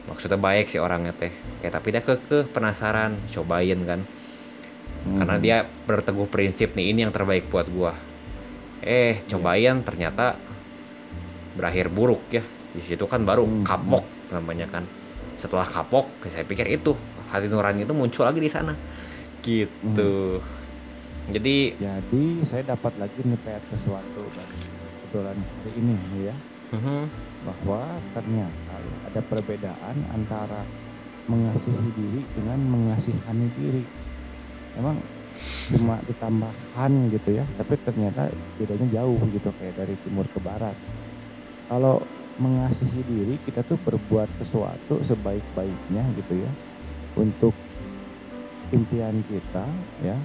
[0.09, 1.30] maksudnya baik sih orangnya teh
[1.62, 5.18] ya tapi dia kekeh penasaran cobain kan hmm.
[5.22, 7.94] karena dia berteguh prinsip nih ini yang terbaik buat gua
[8.80, 9.28] eh iya.
[9.28, 9.84] cobain yeah.
[9.84, 10.26] ternyata
[11.55, 13.66] berakhir buruk ya di situ kan baru hmm.
[13.66, 14.84] kapok namanya kan
[15.40, 16.94] setelah kapok saya pikir itu
[17.31, 18.74] hati nurani itu muncul lagi di sana
[19.41, 20.59] gitu hmm.
[21.31, 23.39] Jadi Jadi saya dapat lagi nih
[23.70, 24.59] sesuatu dari
[25.07, 25.95] obrolan hari ini
[26.26, 26.35] ya
[26.74, 27.07] mhm,
[27.47, 30.66] bahwa ternyata ya, ada perbedaan antara
[31.31, 33.85] mengasihi diri dengan mengasihani diri.
[34.74, 34.99] Emang
[35.70, 38.26] cuma ditambahkan gitu ya, tapi ternyata
[38.59, 40.74] bedanya jauh gitu kayak dari timur ke barat.
[41.70, 42.03] Kalau
[42.41, 46.51] mengasihi diri kita tuh berbuat sesuatu sebaik-baiknya gitu ya
[47.17, 47.55] untuk
[48.71, 49.67] impian kita
[49.99, 50.19] ya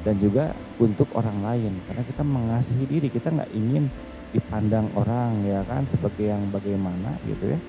[0.00, 1.72] dan juga untuk orang lain.
[1.84, 3.92] Karena kita mengasihi diri kita nggak ingin
[4.30, 7.60] dipandang orang ya kan sebagai yang bagaimana gitu ya.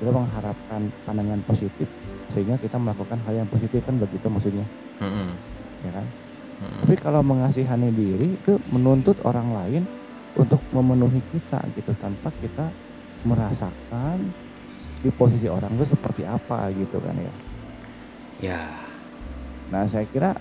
[0.00, 1.86] Kita mengharapkan pandangan positif
[2.32, 4.64] sehingga kita melakukan hal yang positif kan begitu maksudnya.
[4.96, 5.28] Mhm,
[5.84, 6.06] ya kan?
[6.60, 6.78] Mhm.
[6.84, 9.82] tapi kalau mengasihani diri itu menuntut orang lain
[10.36, 12.68] untuk memenuhi kita gitu tanpa kita
[13.24, 14.28] merasakan
[15.00, 17.32] di posisi orang itu seperti apa gitu kan ya
[18.40, 18.80] ya
[19.70, 20.34] Nah saya kira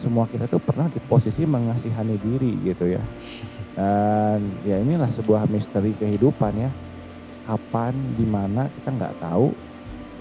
[0.00, 3.04] semua kita tuh pernah di posisi mengasihani diri gitu ya.
[3.76, 6.72] Dan ya inilah sebuah misteri kehidupan ya.
[7.44, 9.52] Kapan, di mana kita nggak tahu.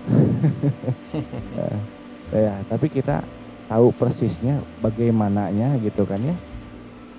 [2.35, 3.23] ya, tapi kita
[3.71, 6.35] tahu persisnya bagaimananya gitu kan ya.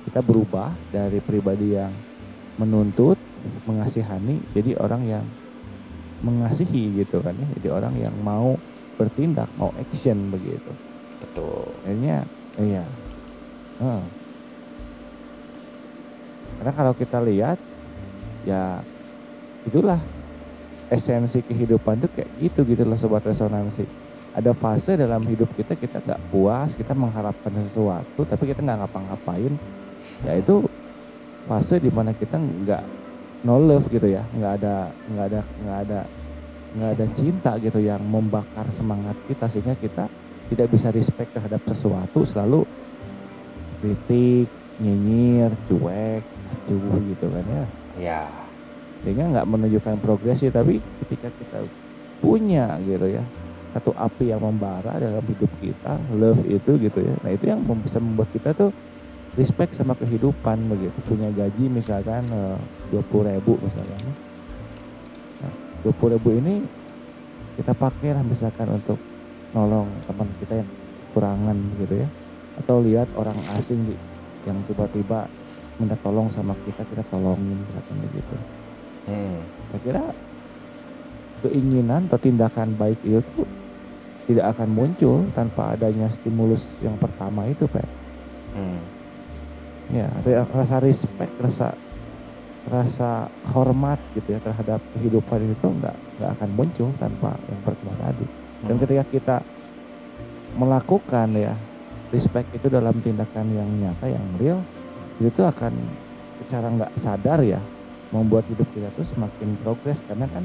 [0.05, 1.93] Kita berubah dari pribadi yang
[2.61, 3.17] menuntut,
[3.65, 5.25] mengasihani, jadi orang yang
[6.21, 7.49] mengasihi gitu kan ya.
[7.57, 8.61] Jadi orang yang mau
[9.01, 10.73] bertindak, mau action begitu.
[11.25, 11.73] Betul.
[11.89, 12.29] akhirnya
[12.61, 12.85] iya.
[13.81, 14.03] Heeh.
[16.61, 17.57] karena kalau kita lihat
[18.45, 18.85] ya
[19.65, 19.97] itulah
[20.93, 23.89] esensi kehidupan tuh kayak gitu gitu loh sobat resonansi.
[24.37, 29.57] Ada fase dalam hidup kita kita nggak puas kita mengharapkan sesuatu tapi kita nggak ngapa-ngapain.
[30.29, 30.69] Ya itu
[31.49, 32.83] fase di mana kita nggak
[33.49, 34.21] no love gitu ya.
[34.37, 36.01] Nggak ada nggak ada nggak ada
[36.71, 40.07] nggak ada cinta gitu yang membakar semangat kita sehingga kita
[40.51, 42.63] tidak bisa respect terhadap sesuatu selalu
[43.83, 44.47] kritik
[44.79, 47.65] nyinyir cuek acuh gitu kan ya.
[47.99, 48.23] Ya.
[49.03, 51.59] sehingga nggak menunjukkan progresi tapi ketika kita
[52.21, 53.25] punya gitu ya
[53.71, 57.15] satu api yang membara dalam hidup kita love itu gitu ya.
[57.23, 58.75] Nah itu yang bisa membuat kita tuh
[59.39, 60.99] respect sama kehidupan begitu.
[61.07, 62.27] Punya gaji misalkan
[62.91, 64.11] dua puluh ribu misalkan
[65.81, 66.61] nah dua puluh ribu ini
[67.57, 69.01] kita pakai lah misalkan untuk
[69.57, 70.71] nolong teman kita yang
[71.17, 72.09] kurangan gitu ya
[72.61, 73.97] atau lihat orang asing di,
[74.45, 75.25] yang tiba-tiba
[75.81, 78.37] minta tolong sama kita kita tolongin misalkan begitu
[79.01, 79.41] Hmm.
[79.73, 80.05] saya kira
[81.41, 83.49] keinginan atau tindakan baik itu tuh
[84.29, 87.89] tidak akan muncul tanpa adanya stimulus yang pertama itu Pak.
[88.55, 88.79] Hmm.
[89.91, 90.07] Ya,
[90.53, 91.75] rasa respect, rasa
[92.69, 98.27] rasa hormat gitu ya terhadap kehidupan itu nggak nggak akan muncul tanpa yang pertama tadi.
[98.61, 98.83] Dan Hmm.
[98.85, 99.37] ketika kita
[100.55, 101.55] melakukan ya
[102.11, 104.61] respect itu dalam tindakan yang nyata yang real
[105.23, 105.73] itu akan
[106.45, 107.61] secara nggak sadar ya
[108.11, 110.43] membuat hidup kita tuh semakin progres karena kan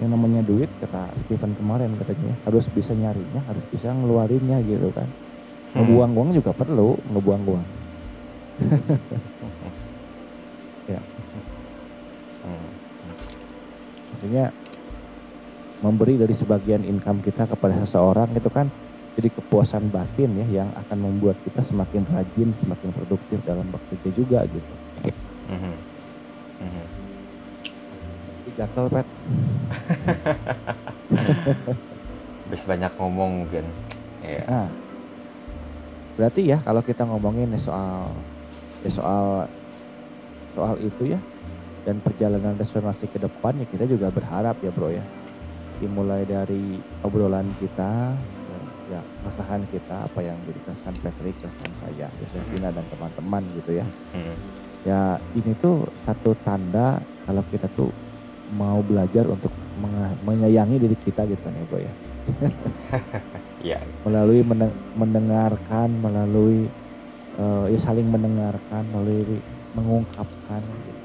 [0.00, 5.04] yang namanya duit kata Steven kemarin katanya harus bisa nyarinya harus bisa ngeluarinnya gitu kan
[5.70, 5.86] Hmm.
[5.86, 7.64] ngebuang uang juga perlu ngebuang uang
[8.60, 8.80] Hmm.
[14.20, 14.52] artinya
[15.80, 18.68] memberi dari sebagian income kita kepada seseorang itu kan
[19.16, 24.44] jadi kepuasan batin ya yang akan membuat kita semakin rajin semakin produktif dalam bekerja juga
[24.44, 24.72] gitu.
[28.44, 29.08] Jadi gatel pet
[32.44, 33.64] Habis banyak ngomong mungkin.
[34.20, 34.44] Ya.
[34.44, 34.68] Nah,
[36.20, 38.12] berarti ya kalau kita ngomongin soal
[38.84, 39.48] ya soal
[40.52, 41.20] soal itu ya
[41.80, 45.04] dan perjalanan resonansi ke depan ya kita juga berharap ya bro ya
[45.80, 48.12] dimulai dari obrolan kita
[48.90, 53.86] ya, keresahan kita apa yang jadi keresahan Patrick keresahan saya Yosefina dan teman-teman gitu ya
[54.12, 54.36] Hmm.
[54.82, 55.00] ya
[55.32, 57.88] ini tuh satu tanda kalau kita tuh
[58.50, 59.54] mau belajar untuk
[60.20, 61.92] menyayangi diri kita gitu kan ya bro ya
[63.60, 63.76] Ya.
[64.02, 66.64] melalui mende- mendengarkan melalui
[67.36, 69.36] eh, ya saling mendengarkan melalui
[69.72, 70.99] mengungkapkan gitu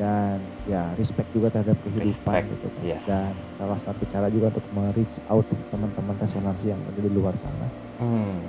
[0.00, 2.82] dan ya respect juga terhadap kehidupan Respect, gitu kan.
[2.82, 3.04] yes.
[3.04, 7.68] dan salah satu cara juga untuk me-reach out teman-teman resonansi yang ada di luar sana
[8.00, 8.40] Hmm.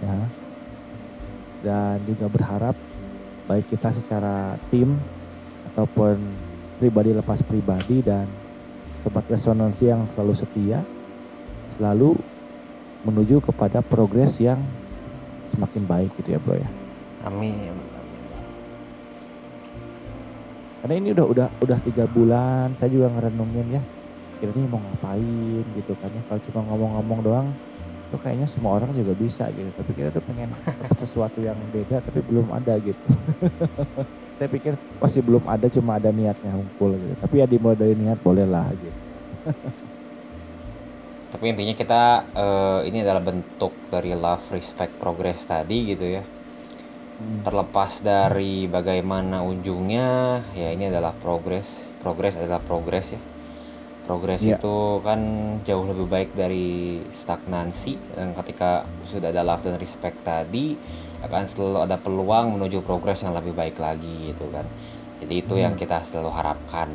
[0.00, 0.16] ya
[1.60, 2.72] dan juga berharap
[3.44, 4.96] baik kita secara tim
[5.68, 6.16] ataupun
[6.80, 8.24] pribadi lepas pribadi dan
[9.04, 10.80] sobat resonansi yang selalu setia
[11.76, 12.16] selalu
[13.02, 14.58] menuju kepada progres yang
[15.46, 16.70] semakin baik gitu ya bro ya
[17.22, 17.76] Amin.
[20.82, 23.82] Karena ini udah udah udah tiga bulan saya juga ngerenungin ya
[24.42, 25.64] kira ini mau ngapain?
[25.78, 26.22] gitu kan ya.
[26.26, 27.46] Kalau cuma ngomong-ngomong doang
[28.10, 29.70] itu kayaknya semua orang juga bisa gitu.
[29.70, 30.50] Tapi kita tuh pengen
[30.98, 32.98] sesuatu yang beda tapi belum ada gitu.
[34.42, 37.14] Saya pikir masih belum ada cuma ada niatnya hunkul gitu.
[37.22, 38.98] Tapi ya dimulai dari niat boleh lah gitu.
[41.32, 42.02] Tapi intinya kita
[42.36, 46.26] uh, ini adalah bentuk dari love respect progress tadi gitu ya.
[47.42, 53.22] Terlepas dari bagaimana ujungnya ya ini adalah progress progress adalah progress ya.
[54.02, 54.58] Progres yeah.
[54.58, 55.20] itu kan
[55.62, 60.74] jauh lebih baik dari stagnansi dan ketika sudah ada love dan respect tadi
[61.22, 64.66] akan selalu ada peluang menuju progres yang lebih baik lagi gitu kan.
[65.22, 65.62] Jadi itu hmm.
[65.62, 66.90] yang kita selalu harapkan.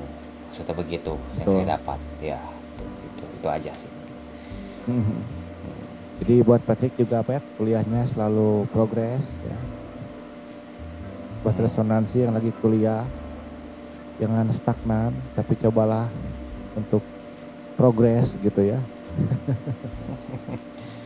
[0.51, 1.39] Sudah begitu Betul.
[1.39, 1.99] yang saya dapat.
[2.19, 2.39] Ya
[2.75, 3.91] itu itu, itu aja sih.
[4.87, 5.19] Hmm.
[6.23, 9.76] jadi buat Patrick juga apa ya kuliahnya selalu progres ya
[11.55, 11.63] hmm.
[11.63, 13.05] resonansi yang lagi kuliah
[14.17, 16.09] jangan stagnan tapi cobalah
[16.73, 17.05] untuk
[17.77, 18.79] progres gitu ya.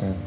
[0.02, 0.18] Eh,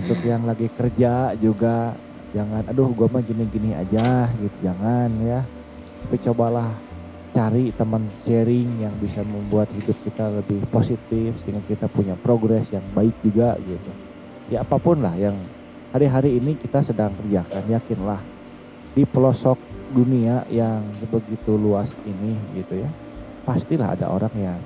[0.00, 1.92] untuk yang lagi kerja juga
[2.34, 5.44] jangan aduh gue mah gini-gini aja gitu jangan ya
[6.02, 6.72] tapi cobalah
[7.30, 12.82] cari teman sharing yang bisa membuat hidup kita lebih positif sehingga kita punya progres yang
[12.96, 13.90] baik juga gitu
[14.50, 15.36] ya apa pun lah yang
[15.92, 18.20] hari-hari ini kita sedang kerjakan yakinlah
[18.96, 19.60] di pelosok
[19.92, 22.90] dunia yang sebegitu luas ini gitu ya
[23.44, 24.58] pastilah ada orang yang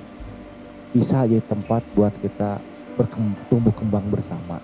[0.95, 2.59] bisa jadi tempat buat kita
[2.99, 4.59] bertumbuh kembang bersama.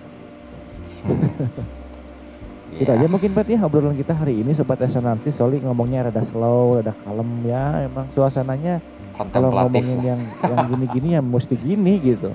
[2.68, 2.82] yeah.
[2.84, 6.78] Itu aja mungkin Pat ya obrolan kita hari ini sobat resonansi Soli ngomongnya rada slow,
[6.78, 7.88] rada kalem ya.
[7.88, 8.84] Emang suasananya
[9.32, 12.28] kalau ngomongin yang yang gini-gini ya mesti gini gitu.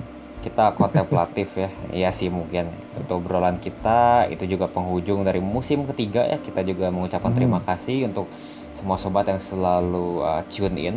[0.44, 1.72] Kita kontemplatif ya.
[1.88, 2.68] Iya sih mungkin
[3.00, 6.36] untuk obrolan kita itu juga penghujung dari musim ketiga ya.
[6.36, 7.38] Kita juga mengucapkan hmm.
[7.40, 8.28] terima kasih untuk
[8.76, 10.96] semua sobat yang selalu uh, tune in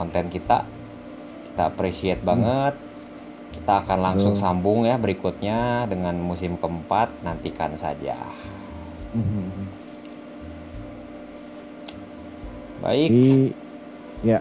[0.00, 0.64] konten kita
[1.52, 2.28] kita appreciate hmm.
[2.28, 2.74] banget
[3.50, 4.42] kita akan langsung hmm.
[4.42, 8.16] sambung ya berikutnya dengan musim keempat nantikan saja
[9.12, 9.68] hmm.
[12.80, 13.52] baik Di,
[14.24, 14.38] ya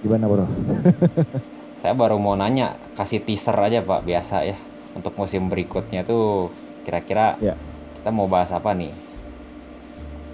[0.00, 0.46] gimana bro
[1.80, 4.56] saya baru mau nanya kasih teaser aja pak biasa ya.
[4.92, 6.52] Untuk musim berikutnya tuh
[6.84, 7.56] kira-kira ya.
[8.00, 8.92] kita mau bahas apa nih?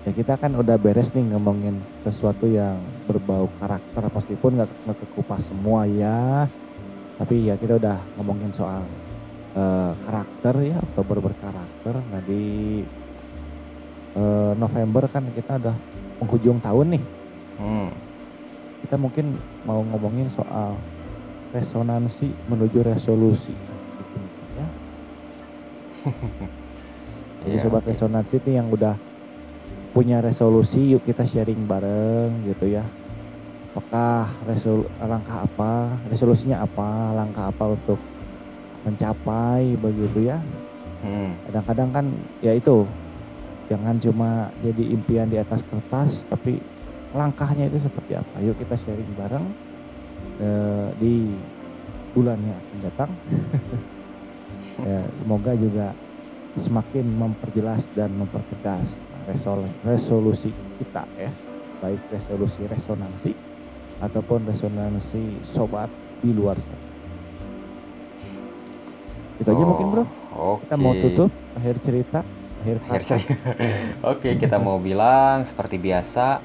[0.07, 5.86] Ya kita kan udah beres nih ngomongin sesuatu yang berbau karakter meskipun nggak kekupas semua
[5.86, 6.51] ya.
[7.16, 8.82] Tapi ya kita udah ngomongin soal
[9.55, 11.94] uh, karakter ya Oktober berkarakter.
[12.11, 12.82] Nah di
[14.18, 15.76] uh, November kan kita udah
[16.18, 17.05] penghujung tahun nih.
[17.57, 17.88] Hmm.
[18.84, 20.76] kita mungkin mau ngomongin soal
[21.55, 23.55] resonansi menuju resolusi
[24.59, 24.66] ya.
[27.47, 27.94] Jadi yeah, sobat okay.
[27.94, 28.94] resonansi ini yang udah
[29.97, 32.84] punya resolusi yuk kita sharing bareng gitu ya
[33.72, 38.01] apakah resol langkah apa resolusinya apa langkah apa untuk
[38.88, 40.40] mencapai begitu ya
[41.01, 41.49] hmm.
[41.49, 42.07] kadang-kadang kan
[42.40, 42.84] ya itu
[43.72, 46.61] jangan cuma jadi impian di atas kertas tapi
[47.16, 49.44] langkahnya itu seperti apa yuk kita sharing bareng
[50.40, 51.32] uh, di
[52.16, 53.10] bulan yang akan datang.
[54.76, 55.96] Ya, semoga juga
[56.60, 59.00] semakin memperjelas dan mempertegas
[59.88, 61.32] resolusi kita ya.
[61.80, 63.32] Baik resolusi resonansi
[64.04, 65.88] ataupun resonansi sobat
[66.20, 66.76] di luar sana.
[69.40, 70.04] Itu aja mungkin bro.
[70.36, 70.68] Okay.
[70.68, 72.20] kita mau tutup akhir cerita
[72.60, 73.16] akhir kata.
[73.24, 73.40] oke
[74.04, 76.44] okay, kita mau bilang seperti biasa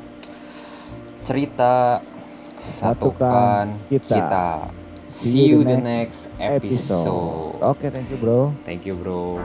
[1.27, 1.99] cerita
[2.61, 4.47] satukan kita, kita.
[5.09, 8.53] see you the next episode, oke okay, thank you bro.
[8.63, 9.41] Thank you bro